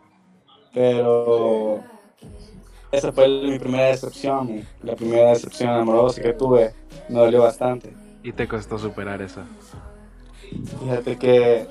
pero 0.73 1.83
esa 2.91 3.12
fue 3.12 3.27
mi 3.27 3.59
primera 3.59 3.88
decepción, 3.88 4.65
la 4.81 4.95
primera 4.95 5.29
decepción 5.29 5.69
amorosa 5.69 6.21
que 6.21 6.33
tuve, 6.33 6.73
me 7.09 7.19
dolió 7.19 7.41
bastante. 7.41 7.93
¿Y 8.23 8.31
te 8.31 8.47
costó 8.47 8.77
superar 8.77 9.21
eso? 9.21 9.41
Fíjate 10.79 11.17
que 11.17 11.67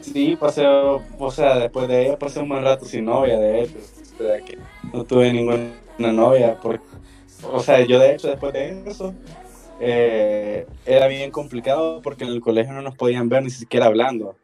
sí, 0.00 0.36
pasé, 0.36 0.66
o 0.66 1.30
sea, 1.30 1.58
después 1.58 1.88
de 1.88 2.06
ella 2.06 2.18
pasé 2.18 2.40
un 2.40 2.48
buen 2.48 2.62
rato 2.62 2.84
sin 2.84 3.06
novia, 3.06 3.38
de 3.38 3.62
hecho, 3.62 3.78
o 3.78 4.22
sea, 4.22 4.40
que 4.42 4.58
no 4.92 5.04
tuve 5.04 5.32
ninguna 5.32 5.72
novia, 5.96 6.56
porque, 6.60 6.84
o 7.42 7.60
sea, 7.60 7.84
yo 7.84 7.98
de 7.98 8.14
hecho 8.14 8.28
después 8.28 8.52
de 8.52 8.82
eso 8.86 9.14
eh, 9.80 10.66
era 10.86 11.06
bien 11.06 11.30
complicado 11.30 12.00
porque 12.02 12.24
en 12.24 12.30
el 12.30 12.40
colegio 12.40 12.72
no 12.72 12.82
nos 12.82 12.96
podían 12.96 13.28
ver 13.28 13.42
ni 13.42 13.50
siquiera 13.50 13.86
hablando, 13.86 14.36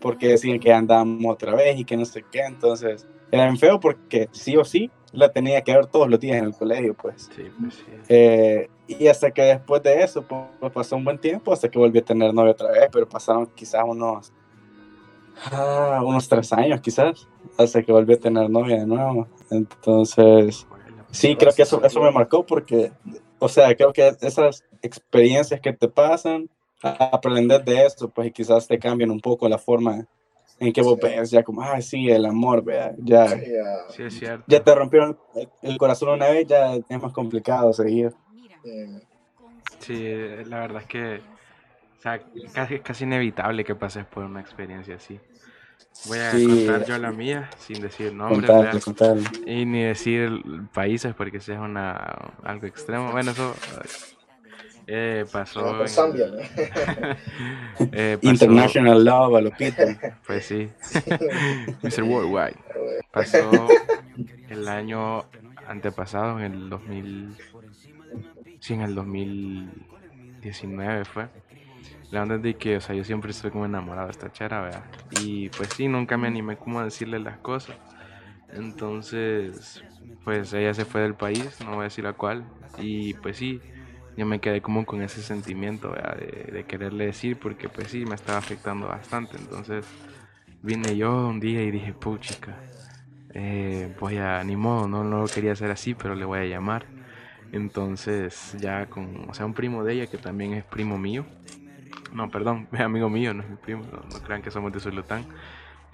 porque 0.00 0.28
decían 0.28 0.58
que 0.58 0.72
andábamos 0.72 1.32
otra 1.32 1.54
vez 1.54 1.78
y 1.78 1.84
que 1.84 1.96
no 1.96 2.04
sé 2.04 2.24
qué, 2.30 2.40
entonces 2.40 3.06
era 3.30 3.44
bien 3.44 3.58
feo 3.58 3.80
porque 3.80 4.28
sí 4.32 4.56
o 4.56 4.64
sí 4.64 4.90
la 5.12 5.30
tenía 5.30 5.60
que 5.62 5.74
ver 5.74 5.86
todos 5.86 6.08
los 6.08 6.18
días 6.18 6.38
en 6.38 6.46
el 6.46 6.54
colegio, 6.54 6.94
pues. 6.94 7.30
Sí, 7.34 7.44
pues 7.60 7.74
sí. 7.74 7.84
Eh, 8.08 8.68
y 8.88 9.06
hasta 9.06 9.30
que 9.30 9.42
después 9.42 9.82
de 9.82 10.02
eso, 10.02 10.22
pues, 10.22 10.72
pasó 10.72 10.96
un 10.96 11.04
buen 11.04 11.18
tiempo 11.18 11.52
hasta 11.52 11.70
que 11.70 11.78
volví 11.78 11.98
a 11.98 12.04
tener 12.04 12.32
novia 12.32 12.52
otra 12.52 12.70
vez, 12.70 12.88
pero 12.90 13.08
pasaron 13.08 13.46
quizás 13.54 13.82
unos, 13.86 14.32
ah, 15.50 16.00
unos 16.04 16.28
tres 16.28 16.52
años, 16.52 16.80
quizás, 16.80 17.28
hasta 17.58 17.82
que 17.82 17.92
volví 17.92 18.14
a 18.14 18.18
tener 18.20 18.48
novia 18.50 18.80
de 18.80 18.86
nuevo. 18.86 19.28
Entonces, 19.50 20.66
sí, 21.12 21.36
creo 21.36 21.52
que 21.52 21.62
eso, 21.62 21.82
eso 21.84 22.00
me 22.00 22.10
marcó 22.10 22.44
porque, 22.44 22.90
o 23.38 23.48
sea, 23.48 23.74
creo 23.76 23.92
que 23.92 24.12
esas 24.20 24.64
experiencias 24.82 25.60
que 25.60 25.72
te 25.72 25.88
pasan, 25.88 26.50
aprender 26.82 27.64
de 27.64 27.86
eso, 27.86 28.08
pues 28.08 28.28
y 28.28 28.32
quizás 28.32 28.66
te 28.66 28.78
cambian 28.78 29.10
un 29.10 29.20
poco 29.20 29.48
la 29.48 29.58
forma 29.58 30.04
en 30.58 30.72
que 30.72 30.82
vos 30.82 30.98
ves 31.00 31.30
ya 31.30 31.44
como, 31.44 31.62
ah, 31.62 31.80
sí, 31.80 32.10
el 32.10 32.26
amor, 32.26 32.64
vea, 32.64 32.92
ya, 32.98 33.28
sí, 33.28 34.02
es 34.02 34.18
cierto. 34.18 34.44
ya 34.48 34.62
te 34.62 34.74
rompieron 34.74 35.16
el 35.62 35.78
corazón 35.78 36.10
una 36.10 36.28
vez, 36.28 36.46
ya 36.48 36.74
es 36.74 37.02
más 37.02 37.12
complicado 37.12 37.72
seguir. 37.72 38.12
Sí, 39.78 40.14
la 40.46 40.60
verdad 40.60 40.82
es 40.82 40.88
que 40.88 41.32
o 41.98 42.02
sea, 42.02 42.20
casi, 42.52 42.80
casi 42.80 43.04
inevitable 43.04 43.62
que 43.62 43.76
pases 43.76 44.04
por 44.04 44.24
una 44.24 44.40
experiencia 44.40 44.96
así. 44.96 45.20
Voy 46.06 46.18
a 46.18 46.32
contar 46.32 46.84
yo 46.84 46.98
la 46.98 47.12
mía 47.12 47.48
sin 47.58 47.80
decir 47.80 48.12
nombres 48.12 48.84
y 49.46 49.64
ni 49.64 49.84
decir 49.84 50.42
países 50.72 51.14
porque 51.14 51.40
si 51.40 51.52
es 51.52 51.58
una 51.58 51.94
algo 52.42 52.66
extremo. 52.66 53.12
Bueno, 53.12 53.30
eso 53.30 53.54
eh, 54.86 55.24
pasó. 55.30 55.76
Pues 55.78 55.96
en... 55.96 56.12
eh, 57.92 58.18
pasó... 58.20 58.30
International 58.30 59.04
Love, 59.04 59.42
Lopito. 59.42 59.82
Pues 60.26 60.46
sí. 60.46 60.68
Mr. 61.82 62.02
Worldwide. 62.02 62.56
Pasó 63.12 63.68
el 64.48 64.66
año 64.68 65.24
antepasado, 65.68 66.40
en 66.40 66.52
el 66.52 66.70
2000. 66.70 67.36
Sí, 68.60 68.74
en 68.74 68.82
el 68.82 68.94
2019 68.94 71.04
fue. 71.04 71.28
La 72.12 72.22
onda 72.22 72.36
es 72.36 72.42
de 72.42 72.54
que, 72.54 72.76
o 72.76 72.80
sea, 72.80 72.94
yo 72.94 73.04
siempre 73.04 73.30
estoy 73.30 73.50
como 73.50 73.64
enamorado 73.64 74.06
de 74.06 74.12
esta 74.12 74.30
chera, 74.30 74.60
¿verdad? 74.60 74.84
Y 75.22 75.48
pues 75.48 75.70
sí, 75.70 75.88
nunca 75.88 76.18
me 76.18 76.28
animé 76.28 76.56
como 76.56 76.78
a 76.78 76.84
decirle 76.84 77.18
las 77.18 77.38
cosas. 77.38 77.74
Entonces, 78.52 79.82
pues 80.22 80.52
ella 80.52 80.74
se 80.74 80.84
fue 80.84 81.00
del 81.00 81.14
país, 81.14 81.58
no 81.64 81.70
voy 81.70 81.80
a 81.80 81.84
decir 81.84 82.04
la 82.04 82.12
cual. 82.12 82.44
Y 82.78 83.14
pues 83.14 83.38
sí, 83.38 83.62
yo 84.16 84.26
me 84.26 84.40
quedé 84.40 84.60
como 84.60 84.84
con 84.84 85.00
ese 85.02 85.22
sentimiento 85.22 85.90
de, 85.90 86.64
quererle 86.68 87.06
decir 87.06 87.38
porque 87.38 87.68
pues 87.68 87.88
sí 87.88 88.04
me 88.04 88.14
estaba 88.14 88.38
afectando 88.38 88.86
bastante 88.88 89.36
entonces 89.36 89.86
vine 90.62 90.96
yo 90.96 91.28
un 91.28 91.40
día 91.40 91.62
y 91.62 91.70
dije 91.70 91.92
puchica 91.92 92.56
eh, 93.34 93.92
pues 93.98 94.14
ya 94.14 94.42
ni 94.44 94.56
modo 94.56 94.86
no, 94.86 95.02
no 95.02 95.22
lo 95.22 95.26
quería 95.26 95.52
hacer 95.52 95.70
así 95.70 95.94
pero 95.94 96.14
le 96.14 96.24
voy 96.24 96.40
a 96.40 96.44
llamar 96.44 96.84
entonces 97.52 98.54
ya 98.60 98.86
con 98.86 99.28
o 99.28 99.34
sea 99.34 99.46
un 99.46 99.54
primo 99.54 99.82
de 99.84 99.94
ella 99.94 100.06
que 100.06 100.18
también 100.18 100.52
es 100.54 100.64
primo 100.64 100.98
mío 100.98 101.24
no 102.12 102.30
perdón 102.30 102.68
es 102.72 102.80
amigo 102.80 103.08
mío 103.08 103.34
no 103.34 103.42
es 103.42 103.50
mi 103.50 103.56
primo 103.56 103.82
no, 103.90 104.20
crean 104.20 104.42
que 104.42 104.50
somos 104.50 104.72
de 104.72 104.80
Zulután 104.80 105.26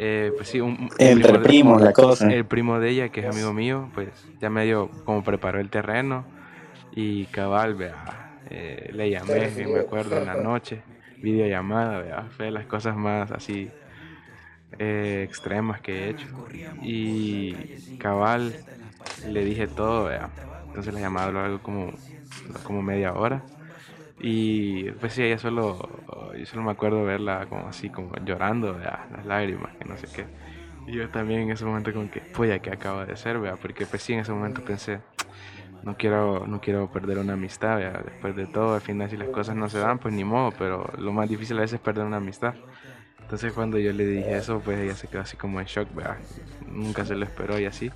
eh, 0.00 0.32
pues 0.36 0.48
sí, 0.48 0.60
un, 0.60 0.88
Entre 0.98 1.40
primo 1.40 1.76
la 1.80 1.92
cosa. 1.92 2.32
El 2.32 2.44
primo 2.44 2.78
de 2.78 2.90
ella, 2.90 3.08
que 3.08 3.18
es 3.18 3.26
amigo 3.26 3.52
mío, 3.52 3.90
pues 3.94 4.08
ya 4.40 4.48
medio 4.48 4.88
como 5.04 5.24
preparó 5.24 5.58
el 5.58 5.70
terreno 5.70 6.24
y 6.92 7.24
cabal, 7.26 7.74
vea, 7.74 8.38
eh, 8.48 8.90
le 8.92 9.10
llamé, 9.10 9.50
me 9.66 9.80
acuerdo, 9.80 10.18
en 10.18 10.26
la 10.26 10.36
noche, 10.36 10.82
videollamada, 11.20 11.98
vea, 11.98 12.28
fue 12.30 12.46
de 12.46 12.52
las 12.52 12.66
cosas 12.66 12.96
más 12.96 13.32
así 13.32 13.70
eh, 14.78 15.24
extremas 15.26 15.80
que 15.80 16.04
he 16.04 16.10
hecho. 16.10 16.28
Y 16.80 17.96
cabal, 17.98 18.54
le 19.26 19.44
dije 19.44 19.66
todo, 19.66 20.04
vea. 20.04 20.30
Entonces 20.68 20.94
la 20.94 21.00
llamada 21.00 21.44
algo 21.44 21.60
como, 21.60 21.90
como 22.62 22.82
media 22.82 23.14
hora. 23.14 23.42
Y 24.20 24.90
pues 24.92 25.12
sí, 25.14 25.22
ella 25.22 25.38
solo, 25.38 25.78
yo 26.36 26.46
solo 26.46 26.62
me 26.62 26.72
acuerdo 26.72 27.04
verla 27.04 27.46
como 27.48 27.68
así, 27.68 27.90
como 27.90 28.12
llorando, 28.24 28.74
vea, 28.74 29.06
las 29.12 29.24
lágrimas, 29.26 29.76
que 29.76 29.84
no 29.84 29.96
sé 29.96 30.08
qué. 30.12 30.26
Y 30.86 30.94
yo 30.96 31.10
también 31.10 31.42
en 31.42 31.50
ese 31.52 31.64
momento 31.64 31.92
como 31.92 32.10
que, 32.10 32.22
ya 32.48 32.58
que 32.60 32.70
acaba 32.70 33.06
de 33.06 33.16
ser, 33.16 33.38
vea, 33.38 33.56
porque 33.56 33.86
pues 33.86 34.02
sí, 34.02 34.14
en 34.14 34.20
ese 34.20 34.32
momento 34.32 34.62
pensé, 34.64 35.00
no 35.82 35.96
quiero, 35.96 36.46
no 36.46 36.60
quiero 36.60 36.90
perder 36.90 37.18
una 37.18 37.34
amistad, 37.34 37.78
después 38.04 38.34
de 38.36 38.46
todo, 38.46 38.74
al 38.74 38.80
final 38.80 39.10
si 39.10 39.16
las 39.16 39.28
cosas 39.30 39.56
no 39.56 39.68
se 39.68 39.78
dan, 39.78 39.98
pues 39.98 40.14
ni 40.14 40.24
modo, 40.24 40.52
pero 40.58 40.90
lo 40.98 41.12
más 41.12 41.28
difícil 41.28 41.58
a 41.58 41.60
veces 41.62 41.74
es 41.76 41.80
perder 41.80 42.04
una 42.06 42.16
amistad. 42.18 42.54
Entonces 43.20 43.52
cuando 43.52 43.78
yo 43.78 43.92
le 43.92 44.06
dije 44.06 44.36
eso, 44.36 44.60
pues 44.62 44.78
ella 44.80 44.96
se 44.96 45.08
quedó 45.08 45.22
así 45.22 45.36
como 45.36 45.60
en 45.60 45.66
shock, 45.66 45.92
¿verdad? 45.94 46.18
nunca 46.66 47.04
se 47.04 47.14
lo 47.16 47.24
esperó 47.24 47.58
y 47.58 47.66
así. 47.66 47.90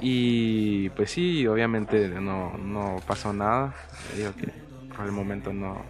Y 0.00 0.90
pues 0.90 1.10
sí, 1.10 1.46
obviamente 1.46 2.08
no, 2.20 2.56
no 2.58 2.96
pasó 3.06 3.32
nada, 3.32 3.74
digo 4.16 4.34
que 4.36 4.52
por 4.96 5.06
el 5.06 5.12
momento 5.12 5.52
no, 5.52 5.84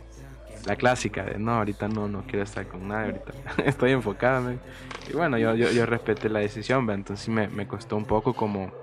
la 0.65 0.77
clásica 0.77 1.25
de 1.25 1.39
no, 1.39 1.53
ahorita 1.55 1.89
no, 1.89 2.09
no 2.09 2.27
quiero 2.27 2.45
estar 2.45 2.67
con 2.69 2.89
nadie, 2.89 3.07
ahorita 3.07 3.35
estoy 3.65 3.93
enfocada. 3.93 4.61
Y 5.07 5.13
bueno, 5.15 5.39
yo, 5.39 5.55
yo, 5.55 5.71
yo 5.73 5.87
respeté 5.87 6.29
la 6.31 6.41
decisión, 6.41 6.89
entonces 6.91 7.29
me, 7.29 7.49
me 7.49 7.67
costó 7.69 7.97
un 7.97 8.07
poco 8.07 8.35
como, 8.37 8.75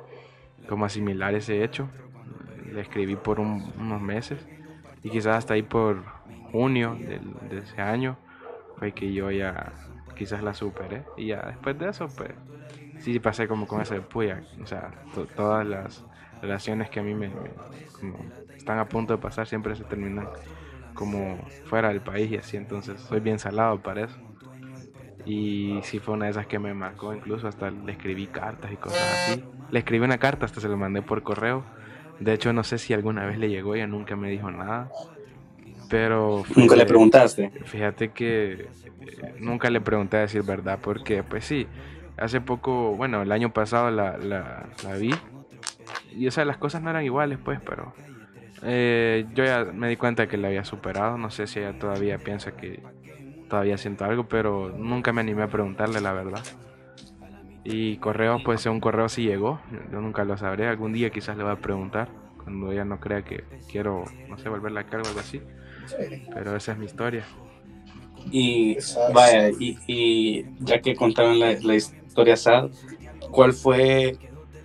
como 0.68 0.86
asimilar 0.86 1.36
ese 1.36 1.63
hecho 1.63 1.92
le 2.65 2.82
escribí 2.82 3.15
por 3.18 3.39
unos 3.39 4.01
meses 4.01 4.50
y 5.03 5.12
quizás 5.12 5.38
hasta 5.38 5.53
ahí 5.56 5.63
por, 5.63 6.06
junio 6.51 6.98
del- 7.01 7.34
de 7.42 7.60
ese 7.60 7.82
año 7.82 8.18
fue 8.77 8.94
que 8.94 9.13
yo 9.13 9.32
ya 9.32 9.74
quizás 10.15 10.44
la 10.44 10.53
superé. 10.53 11.06
Y 11.15 11.27
ya 11.27 11.42
después 11.48 11.77
de 11.77 11.89
eso, 11.89 12.13
pues 12.15 12.32
sí 12.98 13.20
pasé 13.20 13.48
como 13.48 13.68
con 13.68 13.82
ese 13.82 14.01
puya. 14.01 14.46
O 14.62 14.65
sea, 14.68 14.92
to- 15.12 15.27
todas 15.27 15.65
las 15.68 16.06
relaciones 16.42 16.89
que 16.89 17.00
a 17.00 17.03
mí 17.03 17.13
me, 17.15 17.30
me- 17.30 17.53
como 17.92 18.32
están 18.63 18.79
a 18.79 18.86
punto 18.88 19.13
de 19.13 19.22
pasar 19.22 19.46
siempre 19.46 19.75
se 19.75 19.84
terminan 19.84 20.29
como 20.93 21.38
fuera 21.65 21.89
del 21.89 22.00
país 22.00 22.32
y 22.32 22.38
así. 22.38 22.55
Entonces 22.55 23.00
soy 23.01 23.20
bien 23.20 23.38
salado 23.38 23.82
para 23.82 24.05
eso. 24.05 24.17
Y 25.25 25.79
sí 25.84 26.00
fue 26.00 26.13
una 26.13 26.25
de 26.25 26.32
esas 26.32 26.48
que 26.48 26.60
me 26.60 26.74
marcó, 26.74 27.13
incluso 27.13 27.48
hasta 27.48 27.72
le 27.72 27.91
escribí 27.91 28.27
cartas 28.27 28.72
y 28.72 28.77
cosas 28.77 29.01
así. 29.01 29.43
Le 29.70 29.79
escribí 29.79 30.03
una 30.03 30.17
carta, 30.17 30.46
hasta 30.46 30.62
se 30.62 30.70
la 30.70 30.75
mandé 30.77 31.01
por 31.01 31.24
correo. 31.24 31.63
De 32.20 32.34
hecho, 32.34 32.53
no 32.53 32.63
sé 32.63 32.77
si 32.77 32.93
alguna 32.93 33.25
vez 33.25 33.38
le 33.38 33.50
llegó, 33.50 33.75
ella 33.75 33.88
nunca 33.88 34.15
me 34.15 34.29
dijo 34.29 34.50
nada. 34.50 34.89
Pero 35.89 36.43
Nunca 36.55 36.75
le 36.75 36.86
preguntaste. 36.86 37.51
Fíjate 37.65 38.12
que 38.12 38.53
eh, 39.01 39.36
nunca 39.39 39.70
le 39.70 39.82
pregunté 39.82 40.17
a 40.17 40.22
decir 40.22 40.43
verdad, 40.43 40.79
porque 40.82 41.24
pues 41.24 41.46
sí, 41.46 41.67
hace 42.17 42.39
poco, 42.41 42.96
bueno, 42.96 43.22
el 43.22 43.32
año 43.32 43.51
pasado 43.51 43.91
la, 43.91 44.17
la, 44.17 44.67
la 44.84 44.96
vi. 44.96 45.13
Y 46.15 46.27
o 46.27 46.32
sea, 46.32 46.46
las 46.46 46.58
cosas 46.58 46.82
no 46.82 46.89
eran 46.89 47.03
iguales, 47.03 47.39
pues, 47.43 47.60
pero 47.65 47.93
eh, 48.63 49.25
yo 49.34 49.46
ya 49.46 49.65
me 49.74 49.89
di 49.89 49.98
cuenta 49.98 50.27
que 50.27 50.38
la 50.38 50.48
había 50.48 50.63
superado. 50.65 51.17
No 51.17 51.29
sé 51.29 51.48
si 51.48 51.60
ella 51.60 51.77
todavía 51.77 52.17
piensa 52.17 52.55
que 52.55 52.82
todavía 53.50 53.77
siento 53.77 54.05
algo, 54.05 54.27
pero 54.27 54.70
nunca 54.77 55.13
me 55.13 55.22
animé 55.22 55.43
a 55.43 55.48
preguntarle 55.48 56.01
la 56.01 56.13
verdad. 56.13 56.43
Y 57.63 57.98
correo, 57.98 58.41
pues 58.43 58.65
un 58.65 58.82
correo 58.82 59.08
sí 59.08 59.24
llegó, 59.24 59.62
yo 59.91 60.01
nunca 60.01 60.25
lo 60.25 60.38
sabré. 60.38 60.67
Algún 60.67 60.91
día 60.91 61.10
quizás 61.12 61.38
le 61.38 61.43
voy 61.43 61.53
a 61.53 61.58
preguntar, 61.62 62.10
cuando 62.43 62.72
ella 62.72 62.84
no 62.84 63.00
crea 63.00 63.24
que 63.24 63.43
quiero, 63.72 64.03
no 64.27 64.38
sé, 64.38 64.50
volverla 64.50 64.82
a 64.82 64.84
cargo 64.86 65.05
o 65.05 65.10
algo 65.10 65.22
así. 65.22 65.41
Sí. 65.86 66.25
Pero 66.34 66.55
esa 66.55 66.74
es 66.74 66.77
mi 66.77 66.86
historia. 66.86 67.24
Y 68.32 68.77
vaya, 69.13 69.50
y, 69.50 69.77
y 69.88 70.46
ya 70.60 70.82
que 70.82 70.96
contaron 70.96 71.39
la, 71.39 71.53
la 71.62 71.75
historia 71.75 72.36
sad, 72.38 72.70
¿cuál 73.32 73.53
fue 73.53 74.17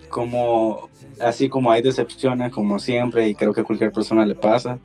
como, 0.09 0.89
así 1.21 1.49
como 1.49 1.71
hay 1.71 1.81
decepciones, 1.81 2.51
como 2.51 2.79
siempre, 2.79 3.27
y 3.27 3.35
creo 3.35 3.53
que 3.53 3.61
a 3.61 3.63
cualquier 3.63 3.91
persona 3.91 4.25
le 4.25 4.35
pasa, 4.35 4.79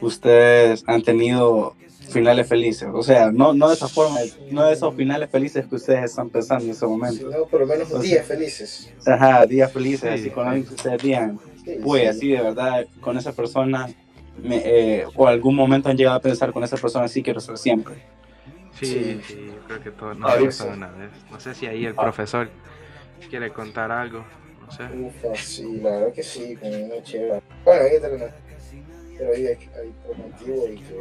ustedes 0.00 0.84
han 0.86 1.02
tenido 1.02 1.74
finales 2.10 2.48
felices? 2.48 2.88
O 2.92 3.02
sea, 3.02 3.30
no, 3.32 3.52
no 3.52 3.68
de 3.68 3.74
esa 3.74 3.88
forma, 3.88 4.18
no 4.50 4.64
de 4.64 4.72
esos 4.72 4.94
finales 4.94 5.28
felices 5.30 5.66
que 5.66 5.74
ustedes 5.76 6.04
están 6.04 6.30
pensando 6.30 6.64
en 6.64 6.70
ese 6.70 6.86
momento. 6.86 7.28
no, 7.30 7.44
por 7.46 7.60
lo 7.60 7.66
menos 7.66 7.88
sea, 7.88 7.98
días 8.00 8.26
felices. 8.26 8.92
Ajá, 9.06 9.44
días 9.46 9.70
felices, 9.72 10.00
Sí, 10.14 10.20
así 10.20 10.30
con 10.30 10.46
alguien 10.46 10.66
que 10.66 10.74
ustedes 10.74 11.02
digan, 11.02 11.38
pues 11.82 12.02
sí. 12.02 12.06
así 12.08 12.28
de 12.30 12.40
verdad, 12.42 12.86
con 13.00 13.18
esa 13.18 13.32
persona, 13.32 13.88
me, 14.42 14.62
eh, 14.64 15.04
o 15.16 15.26
algún 15.26 15.54
momento 15.54 15.88
han 15.90 15.96
llegado 15.96 16.16
a 16.16 16.20
pensar 16.20 16.52
con 16.52 16.64
esa 16.64 16.76
persona, 16.76 17.08
sí 17.08 17.22
quiero 17.22 17.40
ser 17.40 17.58
siempre. 17.58 17.96
Sí, 18.78 18.86
Sí. 18.86 19.20
sí, 19.26 19.46
yo 19.48 19.60
creo 19.66 19.80
que 19.82 19.90
todos 19.90 20.16
nos 20.16 20.30
ha 20.30 20.38
pasado 20.38 20.70
una 20.72 20.86
vez. 20.92 21.10
No 21.32 21.40
sé 21.40 21.52
si 21.54 21.66
ahí 21.66 21.84
el 21.84 21.94
Ah. 21.96 22.02
profesor 22.02 22.48
quiere 23.28 23.50
contar 23.52 23.90
algo, 23.90 24.24
no 24.68 24.72
sé. 24.72 24.94
Ufa, 24.94 25.34
sí, 25.36 25.80
la 25.80 25.90
verdad 25.90 26.12
que 26.12 26.22
sí, 26.22 26.56
con 26.56 26.74
una 26.74 27.02
chévere. 27.02 27.40
Bueno, 27.64 27.82
ahí 27.84 27.94
está 27.96 28.08
la- 28.08 28.34
pero 29.16 29.32
ahí 29.34 29.46
hay, 29.46 29.56
hay 29.76 29.92
por 30.06 30.16
motivo 30.18 30.68
y 30.68 30.78
que, 30.78 30.94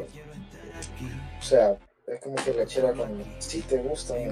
o 1.40 1.44
sea, 1.44 1.78
es 2.08 2.22
como 2.22 2.36
que 2.36 2.54
la 2.54 2.66
chera 2.66 2.94
cuando 2.94 3.26
sí 3.40 3.62
te 3.62 3.78
gusta, 3.78 4.14
¿no? 4.16 4.32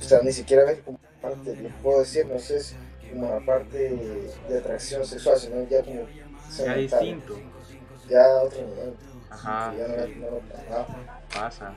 o 0.00 0.02
sea, 0.02 0.20
ni 0.22 0.32
siquiera 0.32 0.64
ves 0.64 0.80
como 0.84 0.98
parte, 1.20 1.56
les 1.56 1.72
puedo 1.82 2.00
decir, 2.00 2.26
no 2.26 2.38
sé, 2.38 2.60
como 3.10 3.28
una 3.28 3.40
parte 3.44 3.78
de 4.48 4.58
atracción 4.58 5.04
sexual, 5.04 5.36
sino 5.38 5.66
ya 5.68 5.82
como 5.82 6.06
Ya 6.64 6.74
distinto. 6.76 7.34
ya 8.08 8.24
a 8.24 8.42
otro 8.42 8.62
nivel, 8.66 8.94
Ajá, 9.30 9.74
ya 9.76 9.88
no, 9.88 9.96
no, 10.30 10.42
ajá, 10.72 10.86
pasa. 11.32 11.72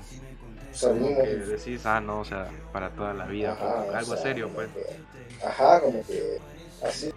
Salimos 0.74 1.10
Como 1.12 1.22
que 1.24 1.32
y- 1.32 1.36
decís, 1.38 1.86
ah, 1.86 2.02
no, 2.02 2.20
o 2.22 2.26
sea, 2.26 2.52
para 2.72 2.90
toda 2.92 3.14
la 3.14 3.26
vida, 3.28 3.52
Ajá, 3.52 3.62
como 3.62 3.88
o 3.88 3.96
algo 3.96 4.14
sea, 4.16 4.24
serio, 4.24 4.50
pues. 4.54 4.70
que- 4.72 5.46
ajá, 5.46 5.82
como 5.82 6.04
que 6.04 6.38
así 6.84 7.12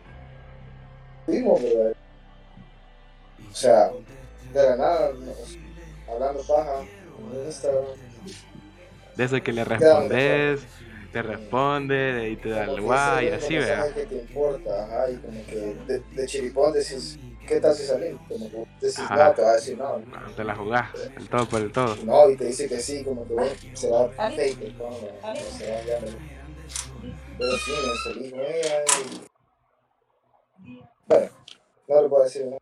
vimos, 1.27 1.63
¿verdad? 1.63 1.93
O 3.51 3.55
sea, 3.55 3.93
de 4.53 4.63
la 4.63 4.77
nada, 4.77 5.13
hablando 6.09 6.43
paja 6.43 6.85
en 7.33 7.47
Instagram. 7.47 7.85
Desde 9.17 9.43
que 9.43 9.53
le 9.53 9.65
respondes, 9.65 10.61
te 11.13 11.23
responde 11.23 12.31
y 12.31 12.37
te 12.37 12.49
da 12.49 12.65
el 12.65 12.81
guay, 12.81 13.29
así, 13.29 13.55
que 13.95 14.07
te 14.07 14.15
importa, 14.17 14.85
ajá, 14.85 15.11
y 15.11 15.17
como 15.19 15.47
que 15.47 15.57
de, 15.87 16.03
de 16.11 16.27
chiripón 16.27 16.73
decís, 16.73 17.17
¿qué 17.47 17.61
tal 17.61 17.75
si 17.75 17.85
salimos? 17.85 18.21
Como 18.29 18.51
que 18.51 18.57
decís, 18.81 18.99
Ajá. 19.01 19.29
no, 19.29 19.35
te 19.35 19.43
va 19.43 19.51
a 19.51 19.55
decir 19.55 19.79
no. 19.79 20.01
Te 20.37 20.45
la 20.45 20.55
jugás, 20.55 20.91
el 21.17 21.29
todo 21.29 21.47
por 21.47 21.61
el 21.61 21.73
todo. 21.73 21.97
No, 22.05 22.31
y 22.31 22.37
te 22.37 22.47
dice 22.47 22.69
que 22.69 22.81
sí, 22.81 23.05
como 23.05 23.27
que 23.27 23.35
bueno, 23.35 23.53
será 23.75 24.09
fake, 24.09 24.63
el 24.63 24.79
no 24.79 24.91
será 25.35 25.85
ya. 25.85 25.99
Pero 27.39 27.59
sí, 27.59 27.73
me 27.73 27.95
salí 28.15 28.31
con 28.31 28.41
ella 28.41 28.85
y... 28.85 30.81
Bueno, 31.07 31.31
no 31.89 32.03
le 32.03 32.09
puedo 32.09 32.25
decir 32.25 32.47
nada. 32.47 32.59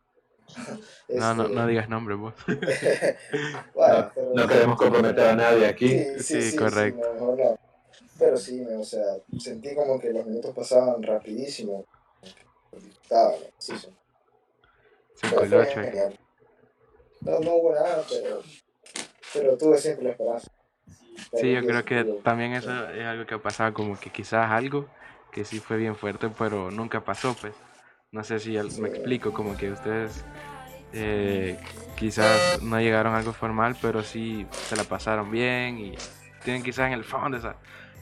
No, 1.09 1.35
no, 1.35 1.43
Este, 1.43 1.55
no 1.55 1.67
digas 1.67 1.89
nombre, 1.89 2.15
vos. 2.15 2.33
bueno, 2.47 4.11
pero- 4.15 4.31
No 4.33 4.47
queremos 4.47 4.77
comprometer 4.77 5.27
a 5.27 5.35
nadie 5.35 5.67
aquí. 5.67 5.89
Sí, 5.89 6.05
sí, 6.17 6.23
Sí, 6.23 6.51
sí, 6.51 6.57
correcto. 6.57 7.07
sí, 7.13 7.19
no, 7.19 7.27
no, 7.27 7.35
no. 7.35 7.59
Pero 8.17 8.37
sí, 8.37 8.61
me- 8.61 8.75
o 8.77 8.83
sea, 8.83 9.03
sentí 9.37 9.75
como 9.75 9.99
que 9.99 10.11
los 10.11 10.25
minutos 10.25 10.55
pasaban 10.55 11.03
rapidísimo. 11.03 11.85
Estaba, 13.03 13.31
¿no? 13.33 13.37
sí, 13.59 13.77
sí. 13.77 13.87
5 15.23 15.35
Pero 15.35 15.41
el 15.41 15.49
fue 15.49 15.59
8. 15.59 15.81
genial. 15.81 16.19
No, 17.21 17.39
no 17.39 17.55
hubo 17.55 17.73
nada, 17.73 18.03
pero, 18.09 18.41
pero 19.33 19.57
tuve 19.57 19.77
siempre 19.77 20.05
la 20.05 20.11
esperanza. 20.11 20.51
Sí, 21.33 21.51
yo 21.51 21.65
creo 21.65 21.85
que 21.85 22.03
también 22.23 22.53
eso 22.53 22.89
es 22.89 23.05
algo 23.05 23.25
que 23.25 23.35
ha 23.35 23.41
pasado, 23.41 23.73
como 23.73 23.99
que 23.99 24.09
quizás 24.09 24.51
algo 24.51 24.87
que 25.31 25.45
sí 25.45 25.59
fue 25.59 25.77
bien 25.77 25.95
fuerte, 25.95 26.29
pero 26.37 26.69
nunca 26.69 27.03
pasó, 27.03 27.35
pues. 27.39 27.53
No 28.11 28.23
sé 28.23 28.39
si 28.39 28.51
me 28.79 28.89
explico, 28.89 29.33
como 29.33 29.57
que 29.57 29.71
ustedes 29.71 30.23
eh, 30.93 31.57
quizás 31.95 32.61
no 32.61 32.79
llegaron 32.79 33.15
a 33.15 33.17
algo 33.17 33.33
formal, 33.33 33.75
pero 33.81 34.03
sí 34.03 34.45
se 34.51 34.75
la 34.75 34.83
pasaron 34.83 35.31
bien 35.31 35.79
y 35.79 35.95
tienen 36.43 36.61
quizás 36.61 36.87
en 36.87 36.93
el 36.93 37.03
fondo 37.03 37.37
esa 37.37 37.55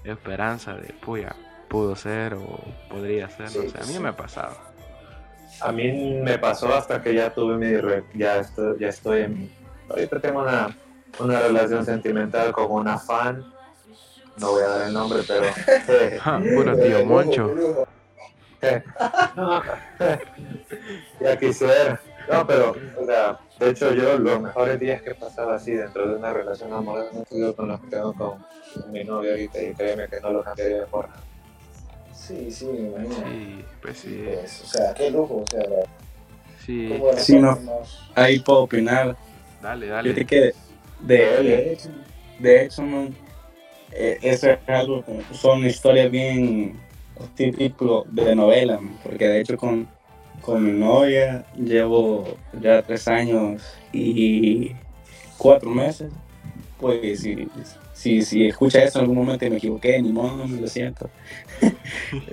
esperanza 0.04 0.74
de, 0.76 0.92
puya, 0.94 1.34
pudo 1.70 1.96
ser 1.96 2.34
o 2.34 2.60
podría 2.90 3.30
ser, 3.30 3.46
no 3.56 3.70
sé. 3.70 3.78
A 3.78 3.86
mí 3.86 3.94
sí. 3.94 4.00
me 4.00 4.10
ha 4.10 4.18
pasado. 4.18 4.71
A 5.64 5.72
mí 5.72 6.20
me 6.22 6.38
pasó 6.40 6.74
hasta 6.74 7.02
que 7.02 7.14
ya 7.14 7.34
tuve 7.34 7.58
mi 7.58 7.76
re- 7.78 8.04
ya 8.16 8.38
estoy, 8.38 8.80
ya 8.80 8.88
estoy 8.90 9.22
en 9.22 9.50
ahorita 9.90 10.20
tengo 10.20 10.42
una, 10.42 10.76
una 11.20 11.40
relación 11.42 11.86
sentimental 11.86 12.52
con 12.52 12.72
una 12.72 12.98
fan. 12.98 13.46
No 14.38 14.52
voy 14.52 14.64
a 14.64 14.68
dar 14.70 14.88
el 14.88 14.94
nombre, 14.94 15.20
pero 15.28 15.46
eh, 15.90 16.20
Ja, 16.24 16.40
puro 16.56 16.76
De 16.76 16.84
tío 16.86 17.00
lujo, 17.00 17.06
Moncho. 17.14 17.48
de 18.62 18.84
no, 19.36 19.62
ya 21.20 21.38
quisiera. 21.38 22.00
No, 22.32 22.46
pero, 22.48 22.76
o 22.96 23.06
sea, 23.06 23.38
de 23.60 23.70
hecho 23.70 23.94
yo 23.94 24.18
los 24.18 24.42
mejores 24.42 24.80
días 24.80 25.02
que 25.02 25.12
he 25.12 25.16
pasado 25.16 25.52
así 25.52 25.72
dentro 25.74 26.08
de 26.08 26.16
una 26.16 26.32
relación 26.32 26.72
amorosa 26.74 27.18
han 27.18 27.26
sido 27.26 27.56
con 27.56 27.68
los 27.68 27.82
que 27.82 27.88
tengo 27.88 28.14
con 28.14 28.44
mi 28.92 29.04
novio 29.04 29.32
ahorita 29.32 29.62
y 29.62 29.74
créeme 29.74 30.08
que 30.08 30.22
no 30.22 30.32
los 30.32 30.46
cambiaría 30.46 30.86
por 30.86 31.10
nada. 31.10 31.22
Sí, 32.28 32.52
sí, 32.52 32.66
me 32.66 32.80
imagino. 32.90 33.16
Sí, 33.16 33.66
pues 33.82 33.98
sí, 33.98 34.24
Pues, 34.26 34.62
o 34.62 34.66
sea, 34.68 34.94
qué 34.94 35.10
lujo, 35.10 35.38
o 35.38 35.46
sea, 35.50 35.62
la, 35.62 35.84
sí. 36.64 37.02
Sí, 37.18 37.40
no. 37.40 37.60
más- 37.60 38.00
Ahí 38.14 38.40
puedo 38.40 38.60
opinar. 38.64 39.16
Dale, 39.62 39.88
dale. 39.88 40.26
que 40.26 40.54
de, 41.00 41.44
de 41.44 41.74
hecho, 41.74 41.90
de 42.40 42.66
hecho, 42.66 42.82
man, 42.84 43.16
eh, 43.92 44.20
eso 44.22 44.52
es 44.52 44.60
algo, 44.68 45.04
son 45.32 45.66
historias 45.66 46.12
bien 46.12 46.80
típico 47.36 48.06
de 48.10 48.36
novela, 48.36 48.80
man, 48.80 48.98
porque 49.04 49.28
de 49.28 49.42
hecho 49.42 49.58
con, 49.58 49.88
con 50.42 50.64
mi 50.64 50.72
novia 50.80 51.46
llevo 51.56 52.38
ya 52.62 52.82
tres 52.84 53.08
años 53.08 53.64
y 53.92 54.72
cuatro 55.38 55.72
meses. 55.72 56.12
Pues 56.80 57.22
si, 57.22 57.48
si, 58.02 58.24
si 58.24 58.48
escucha 58.48 58.84
eso 58.84 58.98
en 58.98 59.04
algún 59.04 59.18
momento 59.18 59.46
y 59.46 59.52
me 59.52 59.58
equivoqué, 59.58 60.02
ni 60.02 60.12
modo, 60.12 60.48
lo 60.62 60.68
siento. 60.68 61.10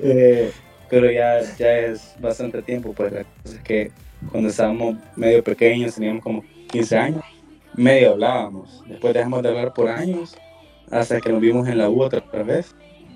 Eh, 0.02 0.50
pero 0.88 1.10
ya, 1.10 1.40
ya 1.56 1.78
es 1.78 2.16
bastante 2.18 2.62
tiempo, 2.62 2.92
pues 2.92 3.12
la 3.12 3.24
cosa 3.24 3.56
es 3.56 3.62
que 3.62 3.90
cuando 4.32 4.48
estábamos 4.48 4.96
medio 5.14 5.44
pequeños, 5.44 5.94
teníamos 5.94 6.22
como 6.22 6.42
15 6.72 6.96
años, 6.96 7.22
medio 7.74 8.12
hablábamos. 8.12 8.82
Después 8.88 9.14
dejamos 9.14 9.42
de 9.42 9.50
hablar 9.50 9.74
por 9.74 9.88
años, 9.88 10.36
hasta 10.90 11.20
que 11.20 11.30
nos 11.30 11.40
vimos 11.40 11.68
en 11.68 11.78
la 11.78 11.90
U 11.90 12.02
otra 12.02 12.22
vez. 12.42 12.74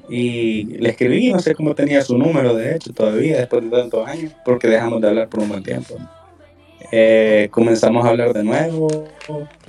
Y 0.09 0.65
le 0.65 0.91
escribí, 0.91 1.33
no 1.33 1.41
sé 1.41 1.55
cómo 1.55 1.75
tenía 1.75 2.03
su 2.03 2.19
número, 2.19 2.55
de 2.55 2.77
hecho, 2.77 2.93
todavía, 2.93 3.39
después 3.39 3.65
de 3.65 3.71
tantos 3.71 4.07
años, 4.07 4.33
porque 4.45 4.69
dejamos 4.69 5.01
de 5.01 5.09
hablar 5.09 5.29
por 5.29 5.41
un 5.41 5.49
buen 5.49 5.63
tiempo. 5.63 5.97
Eh, 6.95 7.49
comenzamos 7.51 8.05
a 8.05 8.11
hablar 8.11 8.35
de 8.35 8.45
nuevo 8.45 8.87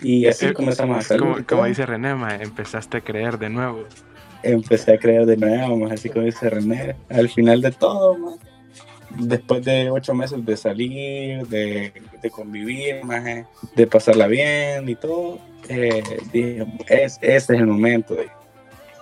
y 0.02 0.26
así 0.28 0.48
Eh, 0.48 0.54
comenzamos 0.54 0.98
a 0.98 1.02
salir. 1.02 1.22
Como, 1.22 1.34
como 1.36 1.46
todo. 1.46 1.64
dice 1.66 1.86
René, 1.86 2.14
ma, 2.16 2.36
empezaste 2.36 2.98
a 2.98 3.02
creer 3.02 3.40
de 3.40 3.50
nuevo. 3.50 3.86
Empecé 4.44 4.94
a 4.94 4.98
creer 4.98 5.26
de 5.26 5.38
nuevo, 5.38 5.78
más 5.78 5.94
así 5.94 6.10
como 6.10 6.26
dice 6.26 6.50
René. 6.50 6.98
Al 7.10 7.30
final 7.30 7.62
de 7.62 7.72
todo, 7.72 8.18
man, 8.18 8.36
después 9.18 9.64
de 9.64 9.90
ocho 9.90 10.14
meses 10.14 10.46
de 10.46 10.58
salir, 10.58 11.48
de, 11.48 11.94
de 12.22 12.30
convivir, 12.30 13.06
maje, 13.06 13.46
de 13.74 13.88
pasarla 13.88 14.28
bien 14.28 14.90
y 14.90 14.96
todo, 14.96 15.40
eh, 15.70 16.04
dije, 16.34 16.66
es, 16.90 17.20
este 17.22 17.54
es 17.54 17.60
el 17.62 17.68
momento. 17.68 18.18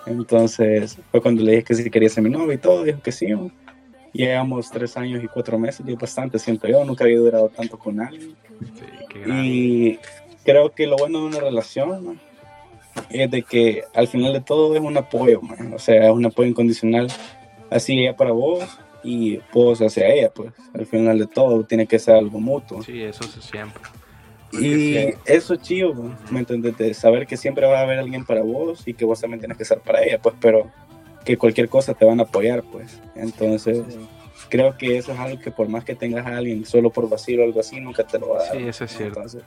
Entonces 0.06 0.98
fue 1.10 1.22
cuando 1.22 1.42
le 1.42 1.52
dije 1.52 1.64
que 1.64 1.76
si 1.76 1.90
quería 1.90 2.10
ser 2.10 2.24
mi 2.24 2.30
novio 2.30 2.54
y 2.54 2.58
todo, 2.58 2.84
dijo 2.84 3.02
que 3.02 3.12
sí. 3.12 3.28
¿no? 3.28 3.50
Llevamos 4.14 4.70
tres 4.70 4.98
años 4.98 5.24
y 5.24 5.28
cuatro 5.28 5.58
meses, 5.58 5.86
y 5.88 5.94
es 5.94 5.98
bastante, 5.98 6.38
siento 6.38 6.68
yo, 6.68 6.84
nunca 6.84 7.06
había 7.06 7.20
durado 7.20 7.50
tanto 7.50 7.80
con 7.80 8.00
alguien. 8.00 8.36
Sí. 8.76 9.32
Y 9.32 10.00
creo 10.44 10.72
que 10.72 10.88
lo 10.88 10.98
bueno 10.98 11.20
de 11.20 11.26
una 11.26 11.40
relación 11.40 12.04
¿no? 12.04 12.16
es 13.10 13.32
de 13.32 13.44
que 13.44 13.84
al 13.94 14.08
final 14.08 14.34
de 14.34 14.42
todo 14.42 14.76
es 14.76 14.82
un 14.82 14.98
apoyo, 14.98 15.42
man. 15.42 15.74
o 15.74 15.80
sea, 15.80 16.10
es 16.10 16.12
un 16.12 16.26
apoyo 16.26 16.50
incondicional, 16.50 17.08
así 17.70 18.00
ella 18.00 18.16
para 18.16 18.32
vos 18.32 18.66
y 19.04 19.40
vos 19.54 19.82
hacia 19.82 20.08
ella, 20.08 20.32
pues 20.34 20.52
al 20.74 20.86
final 20.86 21.20
de 21.20 21.28
todo 21.28 21.64
tiene 21.64 21.88
que 21.88 22.00
ser 22.00 22.16
algo 22.16 22.40
mutuo. 22.40 22.84
Sí, 22.84 23.02
eso 23.02 23.24
sí 23.24 23.40
siempre. 23.42 23.82
Y 24.54 25.14
eso 25.26 25.54
es 25.54 25.62
chido. 25.62 25.94
¿me 26.30 26.40
entiendes? 26.40 26.78
De 26.78 26.94
saber 26.94 27.26
que 27.26 27.38
siempre 27.38 27.66
va 27.68 27.80
a 27.80 27.84
haber 27.84 28.00
alguien 28.00 28.26
para 28.26 28.42
vos 28.42 28.86
y 28.86 28.94
que 28.94 29.06
vos 29.06 29.22
también 29.22 29.40
tienes 29.40 29.58
que 29.58 29.66
ser 29.66 29.80
para 29.80 30.04
ella, 30.04 30.20
pues, 30.22 30.36
pero 30.42 30.70
que 31.26 31.38
cualquier 31.38 31.70
cosa 31.70 31.94
te 31.94 32.06
van 32.06 32.20
a 32.20 32.24
apoyar, 32.24 32.64
pues. 32.64 33.00
Entonces, 33.16 33.82
creo 34.50 34.78
que 34.78 34.98
eso 34.98 35.12
es 35.14 35.20
algo 35.20 35.40
que 35.40 35.52
por 35.52 35.68
más 35.70 35.84
que 35.84 35.96
tengas 35.96 36.26
a 36.26 36.38
alguien 36.38 36.66
solo 36.66 36.90
por 36.90 37.10
vacío 37.10 37.42
o 37.42 37.46
algo 37.46 37.60
así, 37.60 37.80
nunca 37.80 38.04
te 38.04 38.20
lo 38.20 38.30
va 38.30 38.42
a 38.42 38.46
dar. 38.46 38.58
Sí, 38.58 38.68
eso 38.68 38.84
es 38.86 38.92
cierto. 38.98 39.20
Entonces, 39.20 39.44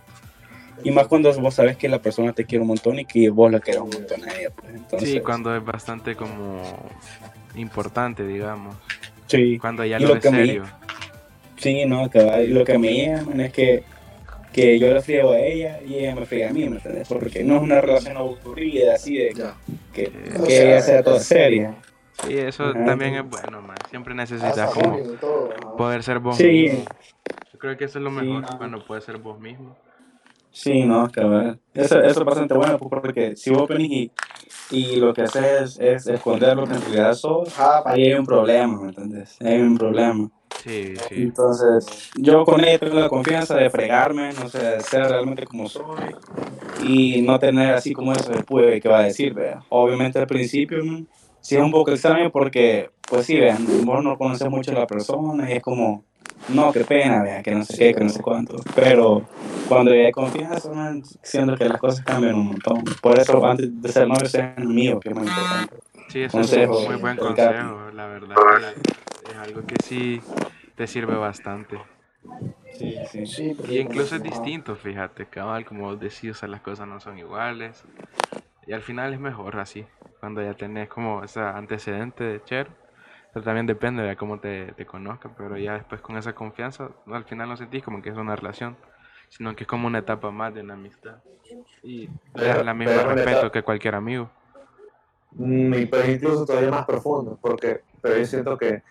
y 0.82 0.90
más 0.90 1.06
cuando 1.06 1.32
vos 1.40 1.54
sabes 1.54 1.76
que 1.76 1.88
la 1.88 2.00
persona 2.00 2.32
te 2.32 2.44
quiere 2.44 2.62
un 2.62 2.68
montón 2.68 2.98
y 2.98 3.04
que 3.04 3.30
vos 3.30 3.50
la 3.50 3.60
quieres 3.60 3.82
un 3.82 3.90
montón 3.90 4.24
a 4.28 4.34
ella, 4.34 4.50
pues. 4.50 4.74
Entonces, 4.74 5.10
Sí, 5.10 5.20
cuando 5.20 5.54
es 5.56 5.64
bastante 5.64 6.14
como 6.16 6.62
importante, 7.56 8.26
digamos. 8.26 8.76
sí. 9.26 9.58
Cuando 9.58 9.84
ya 9.84 9.98
lo 9.98 10.08
lo 10.08 10.14
es 10.16 10.22
que 10.22 10.30
serio. 10.30 10.64
Sí, 11.56 11.84
no, 11.86 12.10
cabal. 12.10 12.44
Y 12.44 12.48
lo 12.48 12.64
que 12.64 12.72
a 12.74 12.78
mí 12.78 13.08
man, 13.26 13.40
es 13.40 13.52
que, 13.52 13.84
que 14.54 14.78
yo 14.78 14.94
le 14.94 15.00
friego 15.02 15.32
a 15.32 15.38
ella 15.40 15.80
y 15.84 15.96
ella 15.98 16.14
me 16.14 16.24
friega 16.26 16.50
a 16.50 16.52
mí, 16.52 16.68
¿me 16.68 16.76
entiendes? 16.76 17.08
Porque 17.08 17.42
no 17.42 17.56
es 17.56 17.62
una 17.62 17.80
relación 17.80 18.16
aburrida, 18.16 18.94
así 18.94 19.16
de 19.16 19.34
Ya. 19.34 19.56
que, 19.92 20.12
O 20.40 20.44
que 20.44 20.50
sea, 20.52 20.64
ella 20.70 20.80
sea 20.82 21.02
toda 21.02 21.18
seria. 21.20 21.74
Sí, 22.24 22.38
eso 22.38 22.64
Ajá. 22.70 22.84
también 22.84 23.16
es 23.16 23.28
bueno, 23.28 23.60
man. 23.60 23.76
Siempre 23.90 24.14
necesitas 24.14 24.70
como 24.72 24.96
todo, 25.20 25.76
poder 25.76 26.02
ser 26.04 26.20
vos 26.20 26.36
Sí. 26.36 26.44
mismo. 26.46 26.84
Yo 27.52 27.58
creo 27.58 27.76
que 27.76 27.84
eso 27.86 27.98
es 27.98 28.04
lo 28.04 28.10
Sí, 28.10 28.16
mejor, 28.16 28.42
no. 28.42 28.56
cuando 28.58 28.84
puedes 28.86 29.04
ser 29.04 29.18
vos 29.18 29.40
mismo. 29.40 29.76
Sí, 30.52 30.84
no, 30.84 31.10
cabal. 31.10 31.58
Eso, 31.74 31.98
eso 32.00 32.20
es 32.20 32.24
bastante 32.24 32.54
bueno 32.54 32.78
pues, 32.78 32.88
porque 32.88 33.34
si 33.34 33.50
vos 33.50 33.66
venís 33.68 34.12
y, 34.70 34.76
y 34.94 34.96
lo 34.96 35.12
que 35.12 35.22
haces 35.22 35.76
es 35.80 36.06
esconder 36.06 36.56
lo 36.56 36.68
que 36.68 36.74
en 36.74 36.80
realidad 36.80 37.14
sos, 37.14 37.52
pa- 37.52 37.82
ahí 37.86 38.04
hay 38.04 38.14
un 38.14 38.24
problema, 38.24 38.80
¿me 38.80 38.88
entiendes? 38.90 39.36
Hay 39.40 39.60
un 39.60 39.76
problema. 39.76 40.30
Sí, 40.62 40.94
sí. 41.08 41.14
Entonces, 41.16 42.10
yo 42.16 42.44
con 42.44 42.60
ella 42.64 42.78
tengo 42.78 42.98
la 42.98 43.08
confianza 43.08 43.54
de 43.54 43.68
fregarme, 43.68 44.32
no 44.32 44.48
sé, 44.48 44.58
de 44.58 44.80
ser 44.80 45.08
realmente 45.08 45.46
como 45.46 45.68
soy 45.68 46.14
y 46.82 47.22
no 47.22 47.38
tener 47.38 47.74
así 47.74 47.92
como 47.92 48.12
eso 48.12 48.30
de 48.30 48.42
puede 48.42 48.80
que 48.80 48.88
va 48.88 49.00
a 49.00 49.04
decir, 49.04 49.34
vea. 49.34 49.62
Obviamente 49.68 50.18
al 50.18 50.26
principio 50.26 50.82
¿no? 50.82 51.04
sí 51.40 51.56
es 51.56 51.62
un 51.62 51.70
poco 51.70 51.90
extraño 51.90 52.30
porque, 52.30 52.90
pues 53.08 53.26
sí, 53.26 53.38
vean, 53.38 53.66
vos 53.84 54.02
no 54.02 54.16
conoces 54.16 54.48
mucho 54.48 54.70
a 54.72 54.80
la 54.80 54.86
persona 54.86 55.50
y 55.50 55.54
es 55.54 55.62
como, 55.62 56.04
no, 56.48 56.72
qué 56.72 56.80
pena, 56.84 57.22
vea, 57.22 57.42
que 57.42 57.54
no 57.54 57.64
sé 57.64 57.76
qué, 57.76 57.94
que 57.94 58.04
no 58.04 58.10
sé 58.10 58.22
cuánto. 58.22 58.56
Pero 58.74 59.22
cuando 59.68 59.92
hay 59.92 60.12
confianza, 60.12 60.70
man, 60.70 61.02
siento 61.22 61.56
que 61.56 61.66
las 61.66 61.78
cosas 61.78 62.04
cambian 62.04 62.34
un 62.34 62.46
montón. 62.48 62.84
Por 63.02 63.18
eso, 63.18 63.44
antes 63.44 63.82
de 63.82 63.92
ser 63.92 64.08
novio, 64.08 64.26
sean 64.26 64.74
mío, 64.74 65.00
que 65.00 65.10
es 65.10 65.14
muy 65.14 65.26
importante. 65.26 65.76
Sí, 66.08 66.22
eso 66.22 66.40
es 66.40 66.48
Consejo, 66.48 66.78
un 66.78 66.84
muy 66.86 66.96
buen 66.96 67.16
del 67.16 67.26
consejo. 67.26 67.90
La 67.92 68.06
verdad 68.06 68.74
es 69.30 69.36
algo 69.36 69.66
que 69.66 69.78
sí 69.80 70.22
te 70.76 70.86
sirve 70.86 71.16
bastante. 71.16 71.80
Sí, 72.72 72.98
sí. 73.10 73.26
Sí, 73.26 73.56
Y 73.68 73.78
incluso 73.78 74.16
es 74.16 74.22
distinto, 74.22 74.74
fíjate, 74.76 75.26
cabal, 75.26 75.64
como 75.64 75.84
vos 75.84 76.00
decís, 76.00 76.30
o 76.30 76.34
sea, 76.34 76.48
las 76.48 76.60
cosas 76.60 76.88
no 76.88 77.00
son 77.00 77.18
iguales. 77.18 77.84
Y 78.66 78.72
al 78.72 78.82
final 78.82 79.12
es 79.12 79.20
mejor 79.20 79.58
así, 79.60 79.86
cuando 80.20 80.42
ya 80.42 80.54
tenés 80.54 80.88
como 80.88 81.22
ese 81.22 81.40
antecedente 81.40 82.24
de 82.24 82.42
Cher. 82.44 82.68
Pero 83.32 83.44
también 83.44 83.66
depende 83.66 84.02
de 84.02 84.16
cómo 84.16 84.38
te, 84.38 84.72
te 84.72 84.86
conozcan, 84.86 85.34
pero 85.36 85.56
ya 85.58 85.74
después 85.74 86.00
con 86.00 86.16
esa 86.16 86.34
confianza, 86.34 86.88
al 87.06 87.24
final 87.24 87.48
no 87.48 87.56
sentís 87.56 87.82
como 87.82 88.00
que 88.00 88.10
es 88.10 88.16
una 88.16 88.36
relación, 88.36 88.76
sino 89.28 89.54
que 89.56 89.64
es 89.64 89.68
como 89.68 89.86
una 89.88 89.98
etapa 89.98 90.30
más 90.30 90.54
de 90.54 90.60
una 90.60 90.74
amistad. 90.74 91.16
Y 91.82 92.08
Pero- 92.32 92.60
es 92.60 92.64
la 92.64 92.74
misma 92.74 93.02
respeto 93.02 93.30
etapa- 93.38 93.52
que 93.52 93.62
cualquier 93.62 93.96
amigo. 93.96 94.30
Mm, 95.32 95.74
y 95.74 95.86
pero 95.86 96.08
incluso 96.10 96.46
todavía 96.46 96.70
más 96.70 96.86
profundo, 96.86 97.36
porque 97.42 97.80
pero 98.00 98.16
yo 98.18 98.24
siento 98.24 98.56
que 98.56 98.82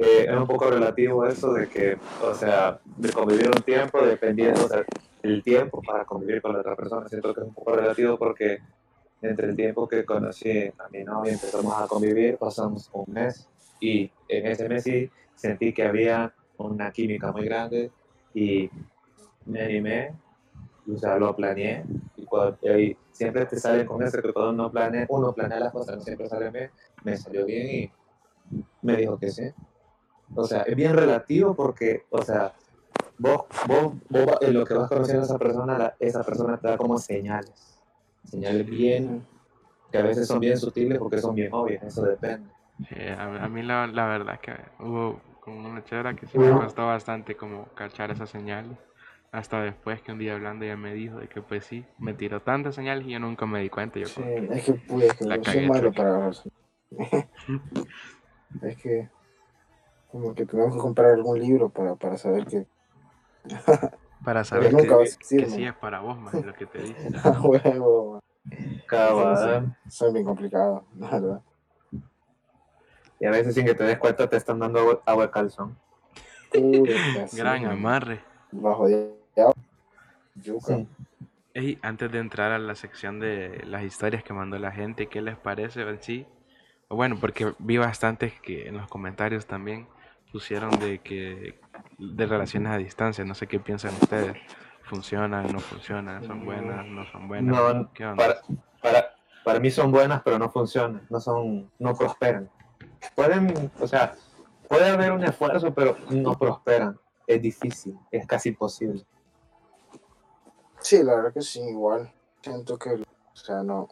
eh, 0.00 0.26
es 0.26 0.34
un 0.34 0.46
poco 0.46 0.70
relativo 0.70 1.26
eso 1.26 1.52
de 1.52 1.68
que, 1.68 1.98
o 2.22 2.34
sea, 2.34 2.80
de 2.96 3.12
convivir 3.12 3.48
un 3.48 3.62
tiempo 3.62 4.00
dependiendo, 4.00 4.64
o 4.64 4.68
sea, 4.68 4.82
el 5.22 5.42
tiempo 5.42 5.82
para 5.82 6.06
convivir 6.06 6.40
con 6.40 6.54
la 6.54 6.60
otra 6.60 6.74
persona, 6.74 7.06
siento 7.06 7.34
que 7.34 7.42
es 7.42 7.46
un 7.46 7.52
poco 7.52 7.76
relativo 7.76 8.16
porque 8.16 8.60
entre 9.20 9.50
el 9.50 9.56
tiempo 9.56 9.86
que 9.86 10.06
conocí 10.06 10.68
a 10.78 10.88
mi 10.90 11.04
novia 11.04 11.34
empezamos 11.34 11.74
a 11.76 11.86
convivir, 11.86 12.38
pasamos 12.38 12.88
un 12.94 13.12
mes 13.12 13.46
y 13.78 14.10
en 14.26 14.46
ese 14.46 14.70
mes 14.70 14.84
sí 14.84 15.10
sentí 15.34 15.74
que 15.74 15.82
había 15.82 16.32
una 16.56 16.90
química 16.90 17.30
muy 17.30 17.44
grande 17.44 17.90
y 18.32 18.70
me 19.44 19.60
animé, 19.60 20.14
o 20.90 20.96
sea, 20.96 21.18
lo 21.18 21.36
planeé 21.36 21.84
y, 22.16 22.24
cuando, 22.24 22.56
y 22.78 22.96
siempre 23.12 23.44
te 23.44 23.58
sale 23.58 23.84
con 23.84 24.02
eso 24.02 24.22
que 24.22 24.32
cuando 24.32 24.52
uno 24.52 24.70
planea, 24.70 25.04
uno 25.10 25.34
planea 25.34 25.60
las 25.60 25.72
cosas, 25.72 25.96
no 25.96 26.02
siempre 26.02 26.26
sale 26.26 26.48
bien, 26.48 26.70
me 27.04 27.18
salió 27.18 27.44
bien 27.44 27.70
y 27.70 27.90
me 28.80 28.96
dijo 28.96 29.18
que 29.18 29.30
sí. 29.30 29.52
O 30.34 30.44
sea, 30.44 30.62
es 30.62 30.76
bien 30.76 30.94
relativo 30.94 31.54
porque, 31.54 32.04
o 32.10 32.22
sea, 32.22 32.54
vos, 33.18 33.44
vos, 33.66 33.94
vos 34.08 34.38
en 34.40 34.54
lo 34.54 34.64
que 34.64 34.74
vas 34.74 34.88
conociendo 34.88 35.22
a 35.22 35.26
esa 35.26 35.38
persona, 35.38 35.78
la- 35.78 35.96
esa 35.98 36.22
persona 36.22 36.56
te 36.58 36.68
da 36.68 36.76
como 36.76 36.98
señales. 36.98 37.80
Señales 38.24 38.66
bien, 38.66 39.26
que 39.90 39.98
a 39.98 40.02
veces 40.02 40.26
son 40.28 40.40
bien 40.40 40.56
sutiles 40.58 40.98
porque 40.98 41.18
son 41.18 41.34
bien 41.34 41.52
obvias, 41.52 41.82
eso 41.82 42.02
depende. 42.04 42.48
Eh, 42.90 43.14
a, 43.18 43.44
a 43.44 43.48
mí 43.48 43.62
la, 43.62 43.86
la 43.86 44.06
verdad 44.06 44.34
es 44.36 44.40
que 44.40 44.54
hubo 44.82 45.20
como 45.40 45.68
una 45.68 45.84
chera 45.84 46.14
que 46.14 46.26
sí 46.26 46.38
me 46.38 46.50
costó 46.50 46.86
bastante 46.86 47.36
como 47.36 47.66
cachar 47.74 48.10
esas 48.10 48.30
señales. 48.30 48.78
Hasta 49.32 49.62
después 49.62 50.00
que 50.02 50.10
un 50.12 50.18
día 50.18 50.34
hablando 50.34 50.64
ella 50.64 50.76
me 50.76 50.92
dijo 50.92 51.18
de 51.18 51.28
que 51.28 51.40
pues 51.40 51.64
sí, 51.64 51.84
me 51.98 52.14
tiró 52.14 52.40
tantas 52.42 52.74
señales 52.74 53.06
y 53.06 53.12
yo 53.12 53.20
nunca 53.20 53.46
me 53.46 53.60
di 53.60 53.68
cuenta. 53.68 53.98
Yo 53.98 54.06
Sí, 54.06 54.22
es 54.50 54.64
que, 54.64 54.72
pues, 54.74 55.20
La 55.20 55.36
yo 55.36 55.44
soy 55.44 55.66
malo 55.68 55.92
para 55.92 56.30
Es 58.62 58.76
que, 58.82 59.08
como 60.10 60.34
que 60.34 60.46
tenemos 60.46 60.74
que 60.74 60.80
comprar 60.80 61.12
algún 61.12 61.38
libro 61.38 61.68
para, 61.68 61.94
para 61.96 62.18
saber 62.18 62.46
que. 62.46 62.66
para 64.24 64.44
saber 64.44 64.72
nunca 64.72 64.96
va 64.96 65.02
a 65.02 65.04
que, 65.04 65.36
que 65.36 65.42
¿no? 65.46 65.48
sí 65.48 65.64
es 65.64 65.74
para 65.74 66.00
vos, 66.00 66.18
man, 66.18 66.44
lo 66.44 66.54
que 66.54 66.66
te 66.66 66.82
dice. 66.82 67.10
A 67.22 67.30
huevo, 67.40 68.20
Cabal. 68.86 69.76
soy 69.88 70.12
bien 70.12 70.24
complicado, 70.24 70.84
la 70.98 71.10
verdad. 71.10 71.42
Y 73.20 73.26
a 73.26 73.30
veces 73.30 73.54
sin 73.54 73.66
que 73.66 73.74
te 73.74 73.84
des 73.84 73.98
cuenta 73.98 74.28
te 74.28 74.36
están 74.36 74.58
dando 74.58 74.80
agua, 74.80 75.02
agua 75.04 75.26
de 75.26 75.30
calzón. 75.30 75.78
Sí, 76.52 76.82
Gran 77.36 77.66
amarre. 77.66 78.20
Bajo 78.50 78.88
de 78.88 79.14
agua. 79.36 79.54
Yuca. 80.36 80.76
Sí. 80.76 80.88
Ey, 81.52 81.78
antes 81.82 82.10
de 82.10 82.18
entrar 82.18 82.52
a 82.52 82.58
la 82.58 82.74
sección 82.74 83.18
de 83.20 83.62
las 83.66 83.82
historias 83.82 84.22
que 84.22 84.32
mandó 84.32 84.58
la 84.58 84.70
gente, 84.70 85.08
¿qué 85.08 85.20
les 85.20 85.36
parece 85.36 85.82
en 85.82 86.00
sí? 86.00 86.26
O 86.88 86.96
bueno, 86.96 87.18
porque 87.20 87.54
vi 87.58 87.76
bastantes 87.76 88.40
que 88.40 88.68
en 88.68 88.76
los 88.76 88.88
comentarios 88.88 89.46
también 89.46 89.86
pusieron 90.32 90.70
de 90.78 91.00
que 91.00 91.60
de 91.98 92.26
relaciones 92.26 92.72
a 92.72 92.76
distancia, 92.76 93.24
no 93.24 93.34
sé 93.34 93.46
qué 93.46 93.60
piensan 93.60 93.94
ustedes. 94.00 94.36
¿Funcionan, 94.82 95.52
no 95.52 95.60
funcionan? 95.60 96.24
¿Son 96.24 96.44
buenas, 96.44 96.84
no 96.86 97.04
son 97.12 97.28
buenas? 97.28 97.56
No, 97.56 97.92
¿Qué 97.92 98.04
onda? 98.04 98.16
para, 98.16 98.40
para, 98.82 99.14
para 99.44 99.60
mí 99.60 99.70
son 99.70 99.92
buenas, 99.92 100.22
pero 100.22 100.38
no 100.38 100.50
funcionan, 100.50 101.06
no 101.08 101.20
son, 101.20 101.70
no 101.78 101.94
prosperan. 101.94 102.50
Pueden, 103.14 103.70
o 103.78 103.86
sea, 103.86 104.14
puede 104.68 104.88
haber 104.88 105.12
un 105.12 105.22
esfuerzo, 105.22 105.72
pero 105.72 105.96
no 106.10 106.36
prosperan. 106.36 106.98
Es 107.26 107.40
difícil, 107.40 107.96
es 108.10 108.26
casi 108.26 108.48
imposible. 108.48 109.06
Sí, 110.80 111.02
la 111.02 111.14
verdad 111.14 111.32
que 111.32 111.42
sí, 111.42 111.60
igual. 111.60 112.12
Siento 112.42 112.76
que, 112.76 112.90
o 112.90 113.36
sea, 113.36 113.62
no, 113.62 113.88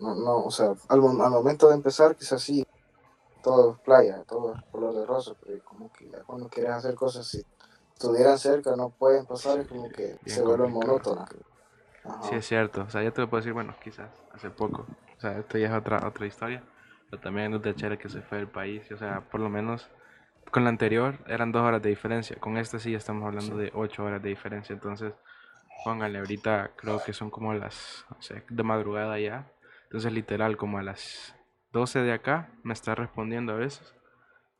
no, 0.00 0.14
no 0.14 0.44
o 0.44 0.50
sea, 0.50 0.74
al, 0.88 1.00
al 1.00 1.30
momento 1.30 1.68
de 1.68 1.74
empezar, 1.74 2.14
quizás 2.14 2.40
sí, 2.40 2.64
todo 3.42 3.72
es 3.72 3.78
playa, 3.80 4.22
todo 4.24 4.54
es 4.54 4.62
color 4.70 4.94
de 4.94 5.06
rosa, 5.06 5.34
pero 5.44 5.62
como 5.64 5.92
que 5.92 6.08
ya 6.10 6.22
cuando 6.24 6.48
quieres 6.48 6.72
hacer 6.72 6.94
cosas, 6.94 7.26
si 7.26 7.44
estuvieran 7.92 8.38
cerca, 8.38 8.76
no 8.76 8.90
pueden 8.90 9.26
pasar, 9.26 9.58
es 9.60 9.68
como 9.68 9.88
que 9.88 10.18
se 10.26 10.42
vuelve 10.42 10.68
monótono. 10.68 11.26
Sí, 12.22 12.36
es 12.36 12.46
cierto. 12.46 12.82
O 12.82 12.90
sea, 12.90 13.02
yo 13.02 13.12
te 13.12 13.26
puedo 13.26 13.40
decir, 13.40 13.52
bueno, 13.52 13.74
quizás 13.82 14.08
hace 14.32 14.50
poco. 14.50 14.86
O 15.16 15.20
sea, 15.20 15.38
esto 15.38 15.58
ya 15.58 15.68
es 15.68 15.74
otra, 15.74 16.06
otra 16.06 16.26
historia. 16.26 16.62
Pero 17.10 17.22
también 17.22 17.52
hay 17.52 17.58
de 17.58 17.74
Chere 17.74 17.98
que 17.98 18.08
se 18.08 18.22
fue 18.22 18.38
del 18.38 18.48
país. 18.48 18.90
O 18.92 18.96
sea, 18.96 19.20
por 19.20 19.40
lo 19.40 19.48
menos 19.48 19.88
con 20.50 20.64
la 20.64 20.70
anterior 20.70 21.18
eran 21.26 21.52
dos 21.52 21.62
horas 21.62 21.82
de 21.82 21.90
diferencia. 21.90 22.36
Con 22.38 22.56
esta 22.56 22.78
sí 22.78 22.94
estamos 22.94 23.26
hablando 23.26 23.56
de 23.56 23.70
ocho 23.74 24.04
horas 24.04 24.22
de 24.22 24.28
diferencia. 24.30 24.72
Entonces, 24.72 25.12
póngale, 25.84 26.18
ahorita 26.18 26.72
creo 26.76 27.02
que 27.02 27.12
son 27.12 27.30
como 27.30 27.52
las, 27.54 28.04
no 28.10 28.20
sé, 28.22 28.44
de 28.48 28.62
madrugada 28.62 29.18
ya. 29.18 29.50
Entonces, 29.84 30.12
literal, 30.12 30.56
como 30.56 30.78
a 30.78 30.82
las 30.82 31.34
12 31.72 32.00
de 32.00 32.12
acá 32.12 32.50
me 32.62 32.72
está 32.72 32.94
respondiendo 32.94 33.52
a 33.52 33.56
veces. 33.56 33.94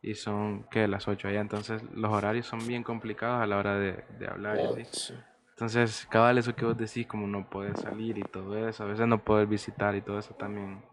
y 0.03 0.15
son, 0.15 0.65
¿qué? 0.71 0.87
Las 0.89 1.09
8 1.09 1.29
allá. 1.29 1.41
Entonces 1.41 1.83
los 1.93 2.13
horarios 2.13 2.47
son 2.47 2.67
bien 2.67 2.83
complicados 2.85 3.43
a 3.43 3.47
la 3.47 3.57
hora 3.59 3.77
de, 3.79 4.05
de 4.19 4.27
hablar. 4.29 4.59
Sí. 4.93 5.15
Entonces, 5.51 6.07
cabal, 6.09 6.39
eso 6.39 6.55
que 6.55 6.65
vos 6.65 6.77
decís, 6.79 7.07
como 7.07 7.27
no 7.27 7.51
poder 7.51 7.77
salir 7.77 8.17
y 8.17 8.23
todo 8.23 8.69
eso, 8.69 8.85
a 8.85 8.87
veces 8.87 9.09
no 9.09 9.19
poder 9.25 9.49
visitar 9.49 9.95
y 9.97 10.03
todo 10.03 10.19
eso 10.21 10.35
también 10.35 10.85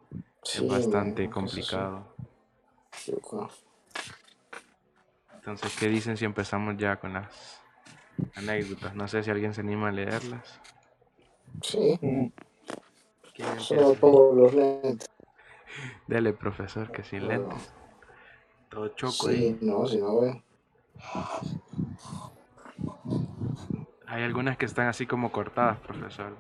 Sí, 0.41 0.65
es 0.65 0.67
bastante 0.67 1.29
complicado. 1.29 2.15
Entonces, 5.35 5.75
¿qué 5.79 5.87
dicen 5.87 6.17
si 6.17 6.25
empezamos 6.25 6.75
ya 6.77 6.99
con 6.99 7.13
las 7.13 7.61
anécdotas? 8.35 8.95
No 8.95 9.07
sé 9.07 9.21
si 9.21 9.29
alguien 9.29 9.53
se 9.53 9.61
anima 9.61 9.89
a 9.89 9.91
leerlas. 9.91 10.59
Sí, 11.61 11.99
¿Quién 13.35 13.59
solo 13.59 13.93
pongo 13.95 14.33
los 14.33 14.53
lentes. 14.53 15.07
Dele, 16.07 16.33
profesor, 16.33 16.91
que 16.91 17.03
sin 17.03 17.27
lentes. 17.27 17.73
Todo 18.69 18.89
choco 18.89 19.29
ahí. 19.29 19.35
Sí, 19.37 19.57
no, 19.61 19.87
si 19.87 19.97
no, 19.97 20.21
ve. 20.21 20.43
Hay 24.07 24.23
algunas 24.23 24.57
que 24.57 24.65
están 24.65 24.87
así 24.87 25.05
como 25.05 25.31
cortadas, 25.31 25.79
profesor. 25.79 26.35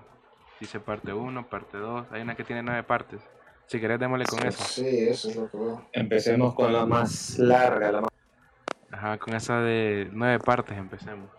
Dice 0.59 0.79
parte 0.79 1.13
1, 1.13 1.49
parte 1.49 1.77
2. 1.77 2.07
Hay 2.11 2.21
una 2.21 2.35
que 2.35 2.43
tiene 2.43 2.63
nueve 2.63 2.83
partes. 2.83 3.21
Si 3.67 3.79
querés, 3.79 3.99
démosle 3.99 4.25
con 4.25 4.45
eso. 4.45 4.63
Sí, 4.63 4.85
eso 4.85 5.29
es 5.29 5.35
lo 5.35 5.49
que 5.49 5.57
veo. 5.57 5.85
Empecemos 5.91 6.53
con 6.53 6.71
la 6.71 6.85
más 6.85 7.37
larga, 7.39 7.91
la 7.91 8.01
más... 8.01 8.09
Ajá, 8.91 9.17
con 9.17 9.33
esa 9.35 9.59
de 9.59 10.09
nueve 10.11 10.39
partes 10.39 10.77
empecemos. 10.77 11.29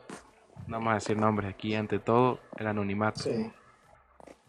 No 0.66 0.78
vamos 0.78 0.90
a 0.90 0.94
decir 0.94 1.16
nombres 1.16 1.48
aquí, 1.48 1.74
ante 1.74 2.00
todo, 2.00 2.40
el 2.56 2.66
anonimato. 2.66 3.20
Sí. 3.20 3.52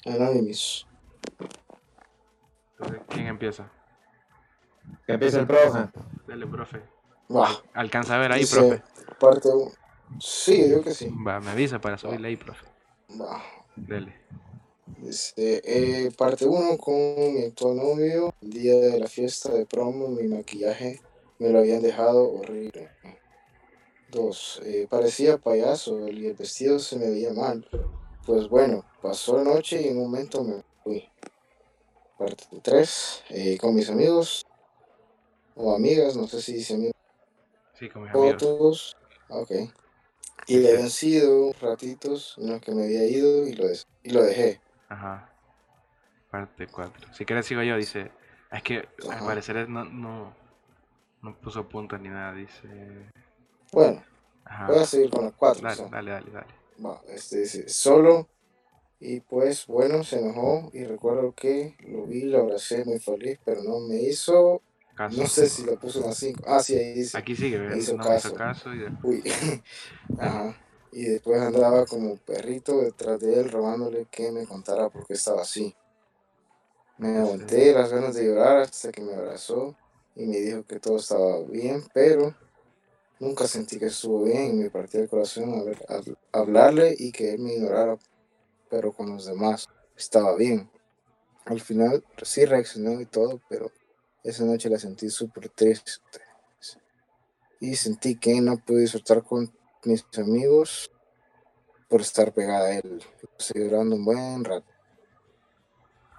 Anonymous. 0.06 0.87
Entonces, 2.80 3.02
¿quién 3.10 3.28
empieza? 3.28 3.72
Que 5.06 5.14
empiece 5.14 5.40
el 5.40 5.48
profe. 5.48 5.90
Dale, 6.28 6.48
profe. 6.48 6.82
¿Alcanza 7.74 8.16
a 8.16 8.20
ver 8.20 8.32
ahí, 8.32 8.42
dice, 8.42 8.58
profe? 8.58 8.84
Parte 9.20 9.50
1. 9.50 9.72
Sí, 10.20 10.62
yo 10.62 10.68
creo 10.68 10.84
que 10.84 10.94
sí. 10.94 11.12
Va, 11.26 11.40
me 11.40 11.52
avisa 11.52 11.80
para 11.82 11.98
subirle 11.98 12.30
ahí, 12.30 12.38
profe. 12.38 12.66
Va. 13.20 13.42
Dele. 13.76 14.14
Dice, 14.98 15.62
eh, 15.66 16.12
parte 16.18 16.46
1 16.46 16.78
con 16.78 16.96
mi 16.96 17.44
actual 17.44 17.78
novio. 17.78 18.34
El 18.42 18.50
día 18.52 18.76
de 18.76 19.00
la 19.00 19.08
fiesta 19.08 19.52
de 19.52 19.66
promo, 19.66 20.08
mi 20.10 20.28
maquillaje 20.28 21.02
me 21.40 21.50
lo 21.50 21.60
habían 21.60 21.82
dejado 21.82 22.32
horrible. 22.32 22.90
2. 24.12 24.62
parecía 24.90 25.38
payaso 25.38 26.08
y 26.08 26.28
el 26.28 26.34
vestido 26.34 26.80
se 26.80 26.98
me 26.98 27.10
veía 27.10 27.34
mal. 27.34 27.68
Pues 28.26 28.48
bueno, 28.48 28.86
pasó 29.02 29.38
la 29.38 29.44
noche 29.44 29.82
y 29.82 29.88
en 29.90 29.98
un 29.98 30.04
momento 30.04 30.44
me 30.44 30.64
fui. 30.84 31.10
Parte 32.18 32.46
3. 32.64 33.24
con 33.60 33.76
mis 33.76 33.90
amigos 33.90 34.44
o 35.56 35.76
amigas, 35.76 36.16
no 36.16 36.28
sé 36.28 36.42
si 36.42 36.54
dice 36.54 36.74
amigos 36.76 36.94
Sí, 37.74 37.90
con 37.90 38.04
mis 38.04 38.12
amigos. 38.12 38.34
fotos. 38.42 38.98
Ok. 39.30 39.52
Y 40.48 40.58
le 40.58 40.72
habían 40.72 40.90
sido 40.90 41.52
ratitos 41.62 42.36
en 42.38 42.50
los 42.52 42.62
que 42.62 42.72
me 42.74 42.86
había 42.86 43.06
ido 43.06 43.48
y 43.48 43.54
lo, 43.54 43.66
y 44.04 44.10
lo 44.10 44.24
dejé. 44.24 44.62
Ajá. 44.90 45.30
Parte 46.32 46.68
4. 46.68 47.14
Si 47.14 47.26
quieres 47.26 47.46
sigo 47.46 47.62
yo, 47.64 47.76
dice. 47.78 48.12
Es 48.52 48.64
que 48.64 48.88
al 49.10 49.26
parecer 49.26 49.68
no, 49.68 49.84
no, 49.84 50.34
no 51.22 51.36
puso 51.42 51.68
puntos 51.68 52.00
ni 52.00 52.10
nada, 52.10 52.34
dice. 52.34 53.12
Bueno, 53.74 54.02
Ajá. 54.46 54.68
voy 54.68 54.78
a 54.80 54.86
seguir 54.86 55.10
con 55.10 55.26
las 55.26 55.34
cuatro. 55.34 55.62
Dale, 55.64 55.76
son. 55.76 55.92
dale, 55.92 56.12
dale, 56.12 56.32
dale. 56.32 56.48
Va, 56.84 57.02
este 57.10 57.40
dice, 57.40 57.68
solo. 57.68 58.28
Y 59.00 59.20
pues 59.22 59.68
bueno, 59.68 60.04
se 60.04 60.20
enojó 60.20 60.70
y 60.74 60.84
recuerdo 60.84 61.34
que 61.34 61.76
lo 61.88 62.06
vi, 62.06 62.24
lo 62.24 62.40
abracé 62.42 62.84
muy 62.84 63.00
feliz, 63.00 63.40
pero 63.46 63.62
no 63.64 63.80
me 63.80 63.98
hizo, 64.02 64.62
Caso. 64.96 65.22
no 65.22 65.28
sé 65.28 65.48
si 65.50 65.64
lo 65.64 65.78
puso 65.78 66.02
las 66.02 66.18
5. 66.18 66.44
Ah, 66.48 66.64
sí, 66.64 66.76
ahí 66.76 66.94
dice. 66.94 67.18
Aquí 67.18 67.36
sigue, 67.36 67.78
hizo 67.78 67.96
no 67.96 68.10
me 68.10 68.18
hizo 68.18 68.34
caso. 68.34 68.36
caso 68.36 68.74
y 68.74 68.86
Uy. 69.04 69.24
Ajá. 70.20 70.56
Y 70.92 71.04
después 71.06 71.40
andaba 71.40 71.86
como 71.86 72.16
perrito 72.18 72.82
detrás 72.82 73.20
de 73.20 73.40
él 73.40 73.52
rogándole 73.52 74.08
que 74.10 74.32
me 74.32 74.48
contara 74.48 74.90
por 74.90 75.06
qué 75.06 75.14
estaba 75.14 75.42
así. 75.44 75.76
Me 76.98 77.18
aguanté 77.20 77.74
las 77.74 77.92
ganas 77.92 78.16
de 78.16 78.26
llorar 78.26 78.58
hasta 78.58 78.92
que 78.92 79.02
me 79.02 79.14
abrazó 79.14 79.76
y 80.16 80.26
me 80.26 80.38
dijo 80.40 80.64
que 80.64 80.80
todo 80.80 80.98
estaba 80.98 81.44
bien, 81.44 81.84
pero 81.94 82.34
nunca 83.20 83.46
sentí 83.48 83.78
que 83.78 83.86
estuvo 83.88 84.24
bien 84.24 84.50
y 84.50 84.54
me 84.64 84.70
partió 84.72 85.02
el 85.02 85.10
corazón 85.10 85.54
a 85.60 85.64
ver- 85.64 85.86
al 85.88 86.18
hablarle 86.32 86.96
y 86.98 87.12
que 87.12 87.34
él 87.34 87.40
me 87.40 87.54
ignorara, 87.54 88.00
pero 88.70 88.92
con 88.94 89.10
los 89.10 89.26
demás 89.26 89.68
estaba 89.96 90.36
bien. 90.36 90.70
Al 91.46 91.62
final 91.62 92.04
sí 92.24 92.46
reaccionó 92.46 93.00
y 93.00 93.06
todo, 93.06 93.42
pero 93.50 93.72
esa 94.24 94.44
noche 94.44 94.70
la 94.70 94.80
sentí 94.80 95.10
súper 95.10 95.50
triste 95.50 96.22
y 97.60 97.76
sentí 97.76 98.16
que 98.18 98.40
no 98.42 98.58
pude 98.58 98.82
disfrutar 98.82 99.24
con 99.24 99.52
mis 99.84 100.06
amigos 100.18 100.92
por 101.88 102.02
estar 102.02 102.34
pegada 102.34 102.68
a 102.68 102.78
él. 102.78 103.04
Estoy 103.40 103.64
llorando 103.64 103.96
un 103.96 104.06
buen 104.06 104.44
rato. 104.44 104.66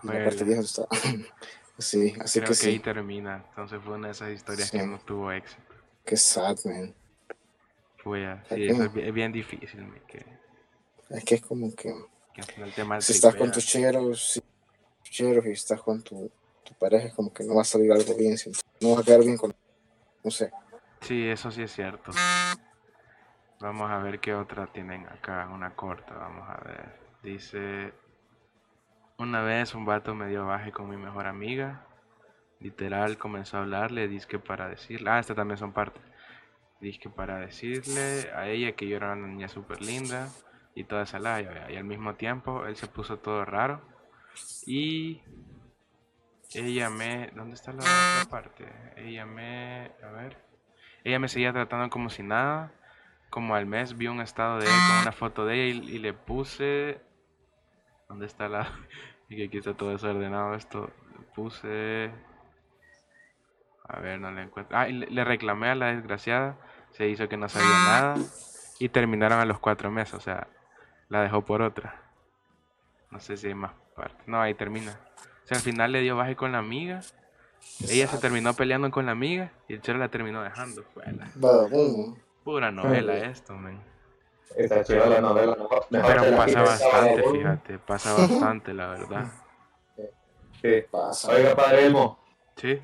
Y 0.03 0.07
la 0.09 0.25
parte 0.25 0.45
vieja 0.45 0.63
está. 0.63 0.87
sí, 1.79 2.15
así 2.21 2.41
Creo 2.41 2.53
que 2.53 2.59
que, 2.59 2.67
ahí 2.69 2.75
sí. 2.77 2.81
termina. 2.81 3.45
Entonces 3.51 3.81
fue 3.85 3.95
una 3.95 4.09
de 4.09 4.13
esas 4.13 4.31
historias 4.31 4.69
Sí. 4.69 4.79
que 4.79 4.87
no 4.87 4.99
tuvo 5.01 5.31
éxito. 5.33 5.63
Qué 6.05 6.17
sad, 6.17 6.57
man. 6.65 6.95
Fue 7.99 8.23
ya. 8.23 8.43
¿Por 8.49 8.57
Sí, 8.59 8.65
es 8.67 9.13
bien, 9.13 9.33
difícil, 9.33 9.85
me, 9.85 10.01
que, 10.03 10.25
Es 11.11 11.25
que 11.25 11.35
es 11.37 11.43
como 11.43 11.75
que 11.75 11.95
que 12.33 12.43
si 13.01 13.13
estás 13.13 13.35
con 13.35 13.51
tus 13.51 13.67
cheros, 13.67 14.41
tus 15.03 15.11
cheros 15.11 15.47
y 15.47 15.51
estás 15.51 15.81
con 15.83 16.03
tu, 16.03 16.31
tu 16.65 16.75
pareja, 16.75 17.15
como 17.15 17.33
que 17.33 17.45
no 17.45 17.55
va 17.57 17.63
a 17.63 17.65
salir 17.65 17.93
algo 17.93 18.15
bien. 18.17 18.37
si- 18.39 18.51
No 18.81 18.95
va 18.95 19.01
a 19.01 19.05
quedar 19.05 19.21
bien 19.21 19.37
con. 19.37 19.55
No 20.23 20.31
sé. 20.31 20.51
Sí, 21.01 21.27
eso 21.29 21.51
sí 21.51 21.63
es 21.63 21.73
cierto. 21.73 22.13
Vamos 23.61 23.91
a 23.91 23.99
ver 23.99 24.21
qué 24.21 24.35
otra 24.35 24.67
tienen 24.73 25.07
acá, 25.09 25.49
una 25.53 25.75
corta, 25.75 26.15
vamos 26.15 26.49
a 26.49 26.61
ver. 26.65 27.01
Dice, 27.23 27.93
una 29.19 29.43
vez 29.43 29.75
un 29.75 29.85
vato 29.85 30.15
me 30.15 30.29
dio 30.29 30.47
baje 30.47 30.71
con 30.71 30.89
mi 30.89 30.97
mejor 30.97 31.27
amiga. 31.27 31.85
Literal 32.61 33.19
comenzó 33.19 33.57
a 33.57 33.61
hablarle, 33.61 34.09
que 34.27 34.39
para 34.39 34.69
decirle, 34.69 35.11
ah, 35.11 35.19
estas 35.19 35.37
también 35.37 35.59
son 35.59 35.73
partes. 35.73 36.03
que 36.99 37.11
para 37.11 37.39
decirle 37.39 38.31
a 38.35 38.49
ella 38.49 38.73
que 38.77 38.87
yo 38.89 38.97
era 38.97 39.13
una 39.13 39.27
niña 39.27 39.49
súper 39.49 39.83
linda 39.83 40.31
y 40.79 40.85
toda 40.85 41.03
esa 41.03 41.19
labia. 41.19 41.69
Y 41.71 41.77
al 41.77 41.83
mismo 41.83 42.15
tiempo 42.15 42.65
él 42.65 42.77
se 42.77 42.87
puso 42.87 43.19
todo 43.19 43.45
raro. 43.45 43.83
Y 44.65 45.21
ella 46.55 46.89
me... 46.89 47.33
¿Dónde 47.35 47.55
está 47.55 47.73
la 47.73 47.81
otra 47.81 48.31
parte? 48.31 48.65
Ella 48.97 49.27
me... 49.27 49.91
A 50.05 50.11
ver. 50.13 50.37
Ella 51.03 51.19
me 51.19 51.27
seguía 51.27 51.53
tratando 51.53 51.91
como 51.91 52.11
si 52.11 52.23
nada. 52.23 52.71
Como 53.29 53.57
al 53.57 53.67
mes 53.67 53.97
vi 53.97 54.07
un 54.07 54.21
estado 54.21 54.59
de 54.61 54.67
él 54.67 54.73
con 54.89 55.03
una 55.03 55.13
foto 55.13 55.45
de 55.47 55.55
ella 55.55 55.83
y, 55.83 55.97
y 55.97 55.99
le 55.99 56.13
puse... 56.13 57.01
¿Dónde 58.09 58.27
está 58.27 58.49
la...? 58.49 58.71
Y 59.31 59.37
que 59.37 59.45
aquí 59.45 59.59
está 59.59 59.75
todo 59.75 59.91
desordenado 59.91 60.55
esto. 60.55 60.91
Le 61.19 61.27
puse... 61.35 62.11
A 63.89 63.99
ver, 63.99 64.21
no 64.21 64.31
le 64.31 64.43
encuentro. 64.43 64.79
Ah, 64.79 64.89
y 64.89 64.93
le, 64.93 65.07
le 65.07 65.25
reclamé 65.25 65.71
a 65.71 65.75
la 65.75 65.87
desgraciada. 65.89 66.57
Se 66.93 67.09
hizo 67.09 67.29
que 67.29 67.37
no 67.37 67.49
sabía 67.49 67.69
nada. 67.69 68.17
Y 68.79 68.89
terminaron 68.91 69.41
a 69.41 69.45
los 69.45 69.59
cuatro 69.59 69.91
meses. 69.91 70.15
O 70.15 70.21
sea, 70.21 70.47
la 71.09 71.23
dejó 71.23 71.43
por 71.43 71.63
otra. 71.63 71.95
No 73.11 73.21
sé 73.21 73.37
si 73.37 73.47
hay 73.49 73.55
más 73.55 73.73
partes. 73.97 74.27
No, 74.27 74.41
ahí 74.41 74.55
termina. 74.55 74.99
O 75.45 75.47
sea, 75.49 75.57
al 75.57 75.63
final 75.63 75.93
le 75.93 76.01
dio 76.01 76.17
baje 76.17 76.37
con 76.37 76.53
la 76.53 76.59
amiga. 76.59 77.01
Ella 77.89 78.07
se 78.07 78.19
terminó 78.19 78.55
peleando 78.55 78.91
con 78.91 79.07
la 79.07 79.13
amiga. 79.13 79.51
Y 79.69 79.75
el 79.75 79.81
chero 79.81 79.99
la 79.99 80.09
terminó 80.09 80.43
dejando. 80.43 80.85
Pura 82.45 82.71
novela 82.71 83.15
esto, 83.17 83.55
man. 83.55 83.83
Está 84.57 84.83
chida 84.85 85.07
la 85.07 85.21
novela. 85.21 85.57
Pero 85.91 86.37
pasa 86.37 86.63
bastante, 86.63 87.23
fíjate. 87.33 87.79
Pasa 87.79 88.13
bastante, 88.19 88.75
la 88.75 88.87
verdad. 88.89 89.25
Sí. 90.61 90.83
Pasa. 90.91 91.33
Oiga, 91.33 91.55
padre 91.55 91.87
Elmo, 91.87 92.19
Sí. 92.57 92.81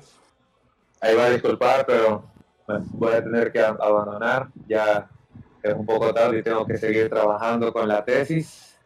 ahí 1.01 1.15
va 1.15 1.25
a 1.25 1.29
disculpar, 1.31 1.85
pero 1.85 2.23
voy 2.67 3.13
a 3.13 3.21
tener 3.23 3.51
que 3.51 3.59
ab- 3.59 3.81
abandonar. 3.81 4.47
Ya 4.67 5.09
es 5.69 5.73
un 5.75 5.85
poco 5.85 6.13
tarde 6.13 6.39
y 6.39 6.43
tengo 6.43 6.65
que 6.65 6.77
seguir 6.77 7.09
trabajando 7.09 7.71
con 7.73 7.87
la 7.87 8.03
tesis, 8.05 8.77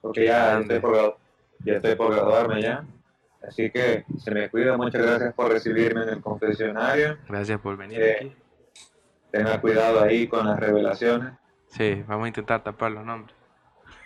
porque 0.00 0.26
ya 0.26 0.58
estoy 0.60 0.78
por, 0.80 1.16
ya 1.64 1.74
estoy 1.74 1.94
por 1.94 2.14
graduarme 2.14 2.62
ya. 2.62 2.84
Así 3.46 3.70
que 3.70 4.04
se 4.18 4.30
me 4.32 4.50
cuida. 4.50 4.76
Muchas 4.76 5.00
gracias 5.02 5.32
por 5.34 5.50
recibirme 5.50 6.02
en 6.02 6.10
el 6.10 6.20
confesionario. 6.20 7.16
Gracias 7.28 7.58
por 7.60 7.76
venir 7.76 8.00
Eh, 8.02 8.16
aquí. 8.20 8.36
Tenga 9.30 9.60
cuidado 9.60 10.02
ahí 10.02 10.26
con 10.26 10.46
las 10.46 10.58
revelaciones. 10.60 11.32
Sí, 11.68 12.04
vamos 12.06 12.24
a 12.26 12.28
intentar 12.28 12.62
tapar 12.62 12.90
los 12.92 13.04
nombres. 13.04 13.34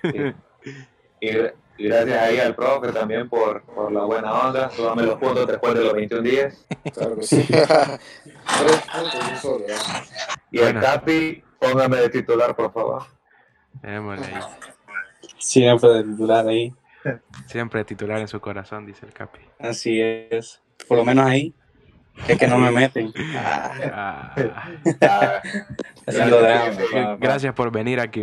Y, 0.03 1.29
y- 1.29 1.51
y 1.77 1.89
gracias 1.89 2.23
ahí 2.23 2.39
al 2.39 2.55
profe 2.55 2.93
también 2.93 3.29
por, 3.29 3.63
por 3.63 3.91
la 3.91 4.05
buena 4.05 4.33
onda. 4.47 4.71
Súbame 4.71 5.03
los 5.03 5.19
puntos 5.19 5.45
después 5.49 5.75
de 5.75 5.81
los 5.83 5.95
21 5.95 6.23
días. 6.23 6.65
Claro 6.95 7.17
que 7.17 7.23
sí. 7.25 7.45
Tres 7.49 7.99
puntos 8.93 9.31
yo 9.31 9.37
solo. 9.39 9.65
Y 10.53 10.59
el. 10.61 10.81
Capi, 10.81 11.43
póngame 11.73 11.97
de 11.99 12.09
titular, 12.11 12.55
por 12.57 12.73
favor. 12.73 13.03
Démosle 13.83 14.27
ahí. 14.27 14.43
Siempre 15.39 15.89
de 15.91 16.05
titular 16.05 16.47
ahí. 16.47 16.75
Siempre 17.47 17.85
titular 17.85 18.19
en 18.21 18.29
su 18.29 18.41
corazón, 18.41 18.87
dice 18.87 19.05
el 19.07 19.13
Capi. 19.13 19.41
Así 19.59 20.01
es. 20.01 20.63
Por 20.89 20.99
lo 20.99 21.05
menos 21.05 21.27
ahí. 21.27 21.55
Es 22.29 22.39
que 22.39 22.47
no 22.47 22.59
me 22.59 22.71
meten. 22.71 23.13
Ah, 23.37 24.35
Ah, 25.03 25.43
Haciendo 26.07 26.41
drama. 26.41 27.17
gracias 27.19 27.55
por 27.55 27.71
venir 27.73 27.99
aquí. 28.01 28.23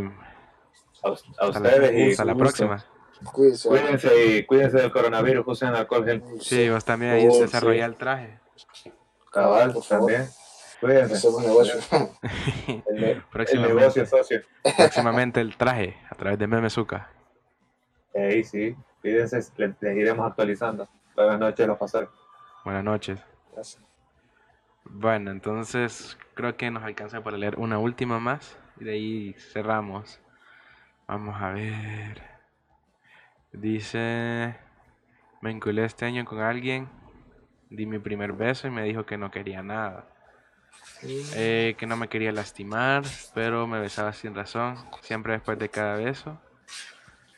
a, 1.04 1.08
a 1.08 1.12
Hasta 1.12 1.60
la, 1.60 1.67
ustedes 1.69 1.93
y 2.08 2.12
hasta 2.12 2.25
la 2.25 2.34
gusto. 2.34 2.43
próxima. 2.45 2.86
Cuídense. 3.34 3.67
cuídense 3.69 4.25
y 4.38 4.45
cuídense 4.45 4.77
del 4.77 4.91
coronavirus, 4.91 5.43
usen 5.47 5.75
alcohol 5.75 6.06
gel. 6.06 6.23
Sí, 6.39 6.69
vos 6.69 6.84
también 6.86 7.12
ahí 7.12 7.27
Oh, 7.30 7.39
desarrollá 7.41 7.86
sí. 7.86 7.91
el 7.91 7.95
traje. 7.95 8.39
Cabal, 9.32 9.75
también. 9.88 10.25
Cuídense. 10.81 11.13
Hacemos 11.13 11.43
negocio. 11.43 11.75
El, 12.87 13.61
negocio 13.61 14.05
socio. 14.05 14.41
Próximamente 14.75 15.39
el 15.39 15.55
traje 15.55 15.95
a 16.09 16.15
través 16.15 16.39
de 16.39 16.47
Memezuka. 16.47 17.09
Ey, 18.13 18.43
sí. 18.43 18.75
Cuídense, 19.01 19.37
les, 19.57 19.75
les 19.79 19.97
iremos 19.97 20.27
actualizando. 20.27 20.89
Buenas 21.15 21.39
noches, 21.39 21.67
los 21.67 21.77
pasajes. 21.77 22.09
Buenas 22.65 22.83
noches. 22.83 23.19
Gracias. 23.53 23.83
Bueno, 24.83 25.31
entonces 25.31 26.17
creo 26.33 26.57
que 26.57 26.71
nos 26.71 26.83
alcanza 26.83 27.21
para 27.21 27.37
leer 27.37 27.59
una 27.59 27.77
última 27.77 28.19
más 28.19 28.57
y 28.79 28.85
de 28.85 28.91
ahí 28.91 29.33
cerramos. 29.33 30.19
Vamos 31.07 31.39
a 31.39 31.51
ver. 31.51 32.23
Dice, 33.51 34.55
me 35.41 35.51
enculé 35.51 35.85
este 35.85 36.05
año 36.05 36.25
con 36.25 36.39
alguien, 36.39 36.89
di 37.69 37.85
mi 37.85 37.99
primer 37.99 38.33
beso 38.33 38.67
y 38.67 38.71
me 38.71 38.83
dijo 38.83 39.05
que 39.05 39.17
no 39.17 39.29
quería 39.29 39.61
nada. 39.61 40.11
Eh, 41.03 41.75
que 41.77 41.88
no 41.88 41.97
me 41.97 42.07
quería 42.07 42.31
lastimar, 42.31 43.03
pero 43.34 43.65
me 43.65 43.79
besaba 43.79 44.13
sin 44.13 44.36
razón, 44.36 44.77
siempre 45.01 45.34
después 45.34 45.57
de 45.57 45.69
cada 45.69 45.95
beso. 45.95 46.39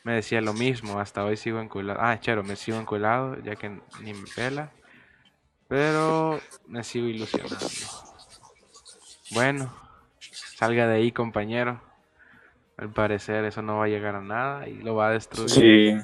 Me 0.02 0.12
decía 0.12 0.42
lo 0.42 0.52
mismo, 0.52 1.00
hasta 1.00 1.24
hoy 1.24 1.38
sigo 1.38 1.60
enculado. 1.60 1.98
Ah, 2.02 2.20
chero, 2.20 2.42
me 2.42 2.56
sigo 2.56 2.78
enculado, 2.78 3.38
ya 3.42 3.56
que 3.56 3.70
ni 4.02 4.12
me 4.12 4.26
pela. 4.36 4.70
Pero 5.66 6.40
me 6.66 6.84
sigo 6.84 7.06
ilusionando. 7.06 7.66
Bueno, 9.30 9.72
salga 10.56 10.86
de 10.86 10.96
ahí, 10.96 11.10
compañero. 11.10 11.80
Al 12.76 12.92
parecer 12.92 13.44
eso 13.46 13.62
no 13.62 13.78
va 13.78 13.86
a 13.86 13.88
llegar 13.88 14.14
a 14.16 14.20
nada 14.20 14.68
y 14.68 14.74
lo 14.74 14.94
va 14.94 15.08
a 15.08 15.12
destruir. 15.12 15.50
Sí. 15.50 15.96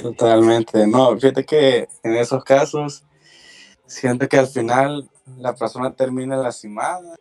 Totalmente. 0.00 0.86
No, 0.86 1.14
fíjate 1.18 1.44
que 1.44 1.88
en 2.02 2.16
esos 2.16 2.42
casos 2.42 3.04
siento 3.86 4.28
que 4.28 4.38
al 4.38 4.46
final 4.46 5.10
la 5.38 5.54
persona 5.54 5.92
termina 5.94 6.36
lastimada 6.36 7.16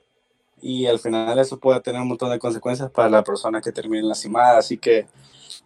y 0.61 0.85
al 0.85 0.99
final 0.99 1.37
eso 1.39 1.59
puede 1.59 1.81
tener 1.81 2.01
un 2.01 2.07
montón 2.07 2.29
de 2.31 2.39
consecuencias 2.39 2.89
para 2.89 3.09
la 3.09 3.23
persona 3.23 3.61
que 3.61 3.71
termine 3.71 4.03
lastimada. 4.03 4.57
Así 4.59 4.77
que, 4.77 5.07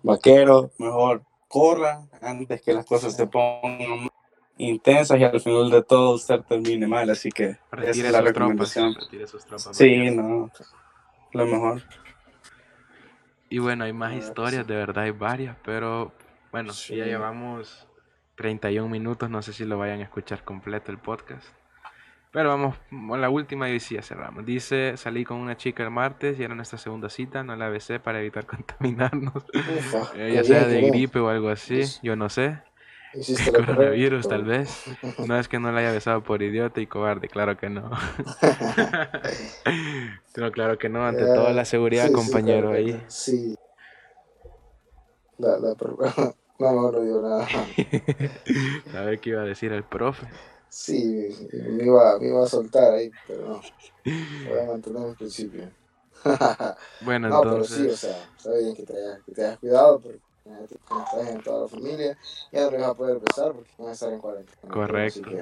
vaquero, 0.04 0.72
mejor 0.78 1.22
corra 1.48 2.02
antes 2.22 2.62
que 2.62 2.74
las 2.74 2.86
cosas 2.86 3.16
se 3.16 3.28
pongan 3.28 4.10
intensas 4.58 5.20
y 5.20 5.24
al 5.24 5.40
final 5.40 5.70
de 5.70 5.84
todo 5.84 6.16
usted 6.16 6.42
termine 6.42 6.88
mal. 6.88 7.10
Así 7.10 7.30
que 7.32 7.50
esa 7.50 7.60
Retire 7.72 8.08
es 8.08 8.14
la 8.14 8.22
recomendación. 8.22 8.96
Retire 8.96 9.28
sus 9.28 9.46
tropas. 9.46 9.70
Sí, 9.78 9.98
vaquero. 10.00 10.22
no, 10.24 10.52
lo 11.34 11.46
mejor. 11.46 11.84
Y 13.50 13.60
bueno, 13.60 13.86
hay 13.86 13.94
más 13.94 14.12
que 14.12 14.18
historias, 14.18 14.68
de 14.68 14.76
verdad 14.76 15.06
hay 15.06 15.12
varias, 15.12 15.56
pero 15.64 16.12
bueno, 16.52 16.74
Sí. 16.74 16.96
ya 16.98 17.06
llevamos 17.06 17.88
31 18.36 18.90
minutos, 18.90 19.30
no 19.30 19.42
sé 19.42 19.54
si 19.54 19.64
lo 19.64 19.78
vayan 19.78 20.00
a 20.02 20.04
escuchar 20.04 20.44
completo 20.44 20.92
el 20.92 20.98
podcast. 20.98 21.46
Pero 22.38 22.50
vamos, 22.50 22.76
a 23.16 23.18
la 23.18 23.32
última 23.32 23.68
y 23.68 23.80
ya 23.80 24.04
cerramos. 24.04 24.46
Dice, 24.46 24.96
salí 24.96 25.26
con 25.26 25.38
una 25.38 25.58
chica 25.58 25.82
el 25.82 25.90
martes 25.90 26.40
y 26.40 26.44
era 26.44 26.54
nuestra 26.54 26.78
segunda 26.78 27.10
cita, 27.10 27.42
no 27.42 27.56
la 27.56 27.68
besé 27.68 28.00
para 28.00 28.20
evitar 28.20 28.46
contaminarnos. 28.56 29.44
Ufa, 29.56 30.12
Eh, 30.14 30.34
ya 30.36 30.44
sea 30.44 30.68
de 30.68 30.84
gripe 30.84 31.18
o 31.18 31.30
algo 31.30 31.50
así, 31.50 31.82
yo 32.04 32.16
no 32.16 32.30
sé. 32.30 32.60
Lo 33.16 33.54
Coronavirus 33.66 34.28
tal 34.28 34.44
vez. 34.44 34.86
No 35.26 35.40
es 35.40 35.48
que 35.48 35.58
no 35.58 35.72
la 35.72 35.80
haya 35.80 35.92
besado 35.92 36.22
por 36.22 36.44
idiota 36.44 36.80
y 36.80 36.86
cobarde, 36.86 37.28
claro 37.28 37.58
que 37.58 37.72
no. 37.72 37.90
Pero 40.36 40.52
claro 40.52 40.78
que 40.78 40.90
no, 40.90 41.08
ante 41.08 41.26
toda 41.26 41.54
la 41.54 41.66
seguridad, 41.66 42.04
sí, 42.04 42.10
sí, 42.10 42.14
compañero, 42.14 42.70
claro, 42.70 42.76
ahí. 42.76 43.04
Sí. 43.08 43.56
La, 45.40 45.58
no, 45.58 45.76
no, 46.60 46.92
no 46.92 47.02
digo 47.02 47.20
nada. 47.20 47.48
A 48.96 49.02
ver 49.02 49.20
qué 49.20 49.32
iba 49.32 49.42
a 49.42 49.46
decir 49.46 49.74
el 49.74 49.82
profe. 49.82 50.28
Sí, 50.70 51.50
me 51.54 51.86
iba, 51.86 52.20
me 52.20 52.28
iba 52.28 52.44
a 52.44 52.48
soltar 52.48 52.94
ahí, 52.94 53.12
pero 53.26 53.48
no. 53.48 53.62
Voy 54.44 54.60
a 54.60 54.66
mantener 54.66 55.08
el 55.10 55.16
principio. 55.16 55.72
Bueno, 57.00 57.30
No, 57.30 57.42
pero 57.44 57.64
sí, 57.64 57.88
o 57.88 57.96
entonces, 57.96 58.00
sea, 58.00 58.18
está 58.38 58.54
bien 58.54 58.76
que 58.76 58.84
te 58.84 58.94
hayas, 58.94 59.24
que 59.24 59.32
te 59.34 59.46
hayas 59.46 59.60
cuidado 59.60 60.02
porque 60.02 60.22
como 60.88 61.04
estás 61.04 61.28
en 61.28 61.42
toda 61.44 61.62
la 61.64 61.68
familia, 61.68 62.18
ya 62.52 62.66
no 62.72 62.78
vas 62.78 62.84
a 62.90 62.94
poder 62.96 63.20
besar 63.20 63.54
porque 63.54 63.72
van 63.78 63.90
a 63.90 63.92
estar 63.92 64.12
en 64.14 64.20
cuarentena. 64.20 64.74
Correcto. 64.74 65.30
Así 65.30 65.36
que, 65.36 65.42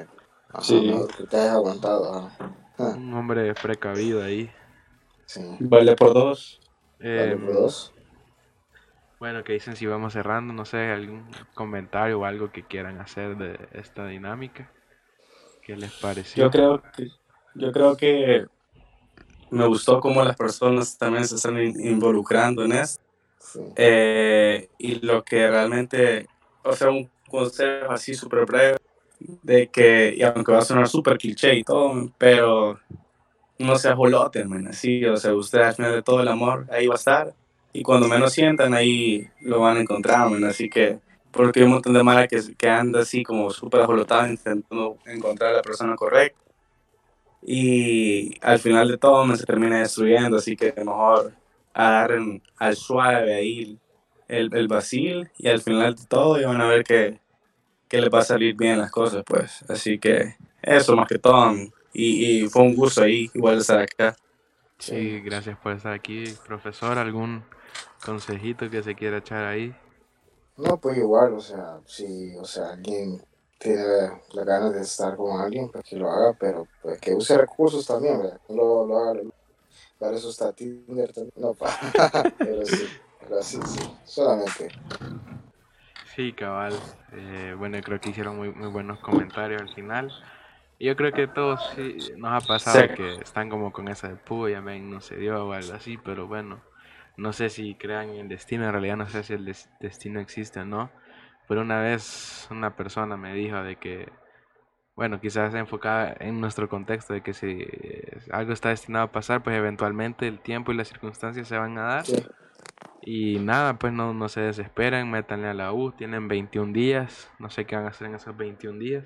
ajá, 0.49 0.63
Sí. 0.63 0.91
que 1.17 1.27
te 1.27 1.38
hayas 1.38 1.53
aguantado. 1.53 2.13
ajá. 2.13 2.95
un 2.97 3.13
hombre 3.13 3.53
precavido 3.55 4.23
ahí. 4.23 4.51
Sí. 5.27 5.41
Vale 5.59 5.95
por 5.95 6.13
dos. 6.13 6.59
Dale 6.99 7.33
Em, 7.33 7.45
por 7.45 7.53
dos. 7.53 7.93
bueno, 9.19 9.43
que 9.43 9.53
dicen 9.53 9.75
si 9.75 9.85
vamos 9.85 10.13
cerrando, 10.13 10.53
no 10.53 10.65
sé, 10.65 10.91
algún 10.91 11.29
comentario 11.53 12.19
o 12.19 12.25
algo 12.25 12.51
que 12.51 12.65
quieran 12.65 12.99
hacer 12.99 13.35
de 13.38 13.69
esta 13.73 14.05
dinámica. 14.07 14.71
¿Qué 15.65 15.75
les 15.75 15.91
pareció? 15.93 16.43
Yo 16.43 16.51
creo 16.51 16.84
que, 16.95 17.10
yo 17.56 17.71
creo 17.71 17.97
que 17.97 18.45
me 19.49 19.65
gustó 19.65 19.99
cómo 19.99 20.23
las 20.23 20.36
personas 20.36 20.97
también 20.97 21.28
se 21.28 21.36
están 21.36 21.60
in- 21.60 21.88
involucrando 21.88 22.63
en 22.63 22.73
esto. 22.73 23.04
Sí. 23.39 23.60
Eh, 23.75 24.69
y 24.78 24.95
lo 25.06 25.23
que 25.23 25.49
realmente, 25.49 26.28
o 26.63 26.73
sea, 26.73 26.89
un 26.89 27.10
consejo 27.28 27.91
así 27.91 28.13
súper 28.13 28.45
breve, 28.45 28.78
de 29.19 29.67
que, 29.69 30.13
y 30.15 30.21
aunque 30.21 30.51
va 30.51 30.60
a 30.60 30.65
sonar 30.65 30.88
súper 30.88 31.17
cliché 31.17 31.56
y 31.56 31.63
todo, 31.63 32.12
pero 32.17 32.80
no 33.58 33.75
se 33.78 33.89
ajoloten, 33.89 34.49
man, 34.49 34.67
así, 34.67 35.04
o 35.06 35.17
sea, 35.17 35.34
ustedes 35.34 35.78
de 35.78 36.04
todo 36.04 36.21
el 36.21 36.28
amor 36.28 36.67
ahí 36.69 36.88
va 36.88 36.95
a 36.95 36.97
estar, 36.97 37.34
y 37.73 37.82
cuando 37.82 38.08
menos 38.08 38.34
sientan 38.34 38.73
ahí 38.73 39.28
lo 39.41 39.62
van 39.62 39.78
a 39.78 39.82
encontrar, 39.82 40.30
man, 40.30 40.43
así 40.43 40.69
que, 40.69 40.99
porque 41.35 41.59
hay 41.59 41.65
un 41.65 41.73
montón 41.73 41.93
de 41.93 42.03
mara 42.03 42.27
que, 42.27 42.39
que 42.57 42.69
anda 42.69 43.01
así 43.01 43.23
como 43.23 43.51
súper 43.51 43.81
ajolotada 43.81 44.29
intentando 44.29 44.97
encontrar 45.05 45.53
a 45.53 45.57
la 45.57 45.61
persona 45.61 45.95
correcta, 45.95 46.39
y 47.41 48.39
al 48.41 48.57
final 48.57 48.87
de 48.87 48.97
todo 48.97 49.35
se 49.35 49.45
termina 49.45 49.79
destruyendo, 49.79 50.37
así 50.37 50.55
que 50.55 50.73
mejor 50.77 51.33
agarren 51.73 52.41
al 52.57 52.75
suave 52.75 53.35
ahí 53.35 53.77
el, 54.27 54.49
el 54.51 54.67
vacil 54.67 55.29
y 55.37 55.47
al 55.49 55.61
final 55.61 55.93
de 55.93 56.05
todo 56.05 56.39
ya 56.39 56.47
van 56.47 56.61
a 56.61 56.67
ver 56.67 56.83
que, 56.83 57.19
que 57.87 58.01
les 58.01 58.09
va 58.09 58.19
a 58.19 58.23
salir 58.23 58.55
bien 58.55 58.79
las 58.79 58.89
cosas, 58.89 59.23
pues. 59.23 59.63
Así 59.69 59.99
que 59.99 60.35
eso 60.61 60.95
más 60.95 61.07
que 61.07 61.19
todo. 61.19 61.53
Y, 61.93 62.43
y 62.43 62.49
fue 62.49 62.63
un 62.63 62.75
gusto 62.75 63.03
ahí 63.03 63.29
igual 63.33 63.59
estar 63.59 63.79
acá. 63.79 64.15
Sí, 64.79 65.19
gracias 65.19 65.57
por 65.59 65.73
estar 65.73 65.93
aquí, 65.93 66.23
profesor. 66.47 66.97
¿Algún 66.97 67.43
consejito 68.03 68.69
que 68.69 68.81
se 68.81 68.95
quiera 68.95 69.17
echar 69.17 69.45
ahí? 69.45 69.73
No, 70.57 70.79
pues 70.79 70.97
igual, 70.97 71.33
o 71.33 71.41
sea, 71.41 71.81
si, 71.85 72.35
o 72.37 72.45
sea, 72.45 72.71
alguien 72.71 73.21
tiene 73.57 73.83
las 74.33 74.45
ganas 74.45 74.73
de 74.73 74.81
estar 74.81 75.15
con 75.17 75.39
alguien, 75.41 75.69
pues 75.69 75.83
que 75.83 75.97
lo 75.97 76.09
haga, 76.09 76.33
pero 76.39 76.67
pues 76.81 76.99
que 76.99 77.13
use 77.13 77.37
recursos 77.37 77.85
también, 77.85 78.19
¿verdad? 78.19 78.39
No 78.49 78.55
lo, 78.55 78.85
lo 78.85 78.97
haga, 78.99 79.21
para 79.99 80.15
eso 80.17 80.29
está 80.29 80.53
Tinder 80.53 81.13
también, 81.13 81.33
no, 81.37 81.53
pa, 81.55 81.77
pero 82.41 82.65
sí, 82.65 82.89
pero 83.19 83.41
sí, 83.43 83.59
sí, 83.65 83.79
solamente, 84.05 84.69
Sí, 86.15 86.33
cabal. 86.33 86.73
Eh, 87.11 87.55
bueno, 87.57 87.81
creo 87.83 87.99
que 87.99 88.09
hicieron 88.09 88.37
muy, 88.37 88.51
muy 88.51 88.69
buenos 88.69 88.99
comentarios 88.99 89.61
al 89.61 89.69
final. 89.69 90.13
Yo 90.79 90.95
creo 90.95 91.13
que 91.13 91.27
todos 91.27 91.61
sí 91.75 92.13
nos 92.17 92.31
ha 92.43 92.45
pasado 92.47 92.81
Sí. 92.81 92.95
que 92.95 93.15
están 93.21 93.49
como 93.49 93.71
con 93.71 93.87
esa 93.87 94.09
de 94.09 94.15
puya, 94.17 94.61
no 94.61 95.01
se 95.01 95.17
dio 95.17 95.47
o 95.47 95.53
algo 95.53 95.73
así, 95.73 95.97
pero 95.97 96.27
bueno, 96.27 96.61
no 97.17 97.34
sé 97.34 97.49
si 97.49 97.75
crean 97.75 98.10
en 98.10 98.15
el 98.21 98.30
destino, 98.30 98.65
en 98.65 98.71
realidad 98.71 98.97
no 98.97 99.08
sé 99.08 99.23
si 99.23 99.34
el 99.34 99.45
des- 99.45 99.69
destino 99.80 100.19
existe 100.19 100.60
o 100.62 100.65
no. 100.65 100.91
Pero 101.47 101.62
una 101.62 101.82
vez 101.82 102.47
una 102.51 102.75
persona 102.75 103.17
me 103.17 103.34
dijo 103.34 103.62
de 103.63 103.78
que, 103.78 104.12
bueno, 104.95 105.19
quizás 105.21 105.54
enfocada 105.56 106.15
en 106.19 106.41
nuestro 106.41 106.69
contexto, 106.69 107.13
de 107.13 107.21
que 107.21 107.34
si 107.34 107.47
eh, 107.62 108.19
algo 108.32 108.54
está 108.54 108.69
destinado 108.69 109.06
a 109.06 109.12
pasar, 109.12 109.43
pues 109.43 109.56
eventualmente 109.58 110.28
el 110.28 110.39
tiempo 110.41 110.72
y 110.72 110.76
las 110.76 110.88
circunstancias 110.89 111.47
se 111.47 111.57
van 111.57 111.78
a 111.78 111.84
dar. 111.84 112.05
sí, 112.05 112.16
Y 113.01 113.39
nada, 113.39 113.76
pues 113.80 113.93
no, 113.93 114.13
no 114.13 114.30
se 114.30 114.41
desesperen, 114.41 115.09
métanle 115.11 115.47
a 115.47 115.53
la 115.53 115.72
U, 115.74 115.91
tienen 115.91 116.28
21 116.28 116.74
días, 116.74 117.32
no 117.39 117.49
sé 117.49 117.66
qué 117.66 117.76
van 117.76 117.86
a 117.86 117.89
hacer 117.89 118.07
en 118.07 118.16
esos 118.16 118.36
21 118.36 118.80
días, 118.80 119.05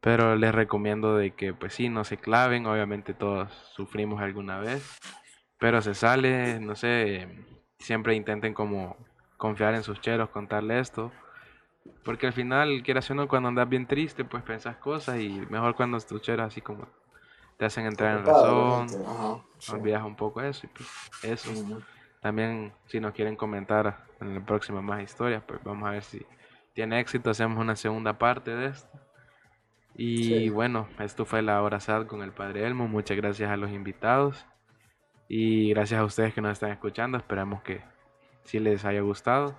pero 0.00 0.36
les 0.36 0.54
recomiendo 0.54 1.16
de 1.16 1.32
que 1.34 1.52
pues 1.52 1.74
sí, 1.74 1.88
no 1.88 2.04
se 2.04 2.16
claven, 2.16 2.66
obviamente 2.66 3.12
todos 3.14 3.52
sufrimos 3.74 4.20
alguna 4.22 4.58
vez, 4.58 4.98
pero 5.60 5.80
se 5.82 5.94
sale, 5.94 6.58
no 6.58 6.74
sé, 6.74 7.28
siempre 7.78 8.14
intenten 8.14 8.54
como 8.54 8.96
confiar 9.36 9.74
en 9.74 9.82
sus 9.82 10.00
cheros, 10.00 10.30
contarle 10.30 10.80
esto, 10.80 11.12
porque 12.02 12.26
al 12.26 12.32
final, 12.32 12.82
quieras 12.82 13.10
o 13.10 13.14
no, 13.14 13.28
cuando 13.28 13.50
andas 13.50 13.68
bien 13.68 13.86
triste, 13.86 14.24
pues 14.24 14.42
pensás 14.42 14.76
cosas 14.76 15.20
y 15.20 15.28
mejor 15.50 15.76
cuando 15.76 16.00
tus 16.00 16.22
cheros 16.22 16.46
así 16.46 16.60
como 16.60 16.88
te 17.58 17.66
hacen 17.66 17.86
entrar 17.86 18.18
en 18.18 18.24
razón, 18.24 18.86
ajá, 19.06 19.42
sí. 19.58 19.72
olvidas 19.72 20.02
un 20.02 20.16
poco 20.16 20.40
eso 20.40 20.66
y 20.66 20.70
pues 20.70 20.88
eso. 21.22 21.82
También 22.22 22.72
si 22.86 23.00
nos 23.00 23.12
quieren 23.12 23.36
comentar 23.36 24.04
en 24.20 24.34
la 24.34 24.40
próxima 24.44 24.80
más 24.80 25.02
historias, 25.02 25.42
pues 25.46 25.62
vamos 25.62 25.86
a 25.88 25.92
ver 25.92 26.02
si 26.02 26.24
tiene 26.74 27.00
éxito, 27.00 27.30
hacemos 27.30 27.58
una 27.58 27.76
segunda 27.76 28.18
parte 28.18 28.54
de 28.54 28.66
esto. 28.66 28.88
Y 29.94 30.24
Sí. 30.24 30.48
bueno, 30.48 30.88
esto 30.98 31.26
fue 31.26 31.42
la 31.42 31.62
hora 31.62 31.80
sad 31.80 32.06
con 32.06 32.22
el 32.22 32.32
padre 32.32 32.66
Elmo. 32.66 32.88
Muchas 32.88 33.16
gracias 33.16 33.50
a 33.50 33.56
los 33.56 33.70
invitados 33.70 34.46
y 35.32 35.70
gracias 35.70 36.00
a 36.00 36.04
ustedes 36.04 36.34
que 36.34 36.40
nos 36.40 36.54
están 36.54 36.72
escuchando. 36.72 37.16
Esperamos 37.16 37.62
que 37.62 37.80
sí 38.42 38.58
les 38.58 38.84
haya 38.84 39.00
gustado 39.00 39.54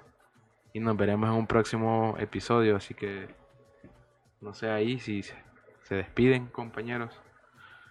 y 0.74 0.82
nos 0.82 0.97
veremos 0.97 1.30
en 1.30 1.36
un 1.36 1.47
próximo 1.47 2.13
episodio. 2.19 2.76
Así 2.76 2.93
que 2.93 3.30
no 4.41 4.53
sé 4.53 4.69
ahí 4.69 4.99
si 4.99 5.24
se, 5.24 5.34
se 5.84 5.95
despiden, 5.95 6.47
compañeros. 6.47 7.13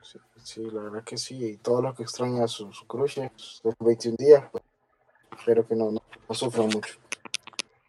Sí, 0.02 0.18
sí, 0.36 0.70
la 0.70 0.82
verdad 0.82 1.04
que 1.04 1.16
sí. 1.16 1.42
Y 1.42 1.56
todos 1.56 1.82
los 1.82 1.94
que 1.96 2.02
extrañan 2.02 2.42
a 2.42 2.48
sus 2.48 2.82
crushes, 2.82 3.30
estos 3.34 3.74
21 3.80 4.16
días, 4.18 4.44
pues, 4.52 4.62
espero 5.38 5.66
que 5.66 5.74
no, 5.74 5.90
no, 5.90 6.02
no 6.28 6.34
sufran 6.34 6.66
mucho. 6.66 6.98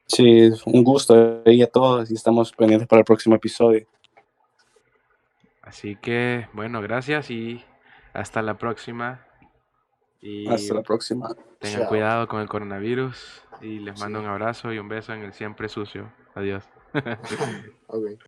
Sí, 0.06 0.52
un 0.68 0.86
gusto 0.86 1.42
y 1.46 1.62
a 1.62 1.68
todos 1.68 2.10
y 2.10 2.14
estamos 2.14 2.54
pendientes 2.54 2.88
para 2.88 3.02
el 3.02 3.06
próximo 3.06 3.36
episodio. 3.36 3.86
Así 5.62 5.98
que 5.98 6.48
bueno, 6.54 6.82
gracias 6.82 7.30
y 7.30 7.62
hasta 8.14 8.42
la 8.42 8.58
próxima. 8.58 9.26
Y 10.22 10.48
Hasta 10.48 10.76
la 10.76 10.84
próxima. 10.84 11.36
tengan 11.60 11.82
Chao. 11.82 11.90
cuidado 11.90 12.28
con 12.28 12.42
el 12.42 12.48
coronavirus 12.48 13.44
y 13.62 13.80
les 13.80 14.00
mando 14.00 14.20
Sí. 14.20 14.26
un 14.26 14.32
abrazo 14.32 14.72
y 14.72 14.78
un 14.80 14.88
beso 14.88 15.14
en 15.14 15.22
el 15.24 15.34
siempre 15.34 15.68
sucio. 15.68 16.12
Adiós. 16.36 16.64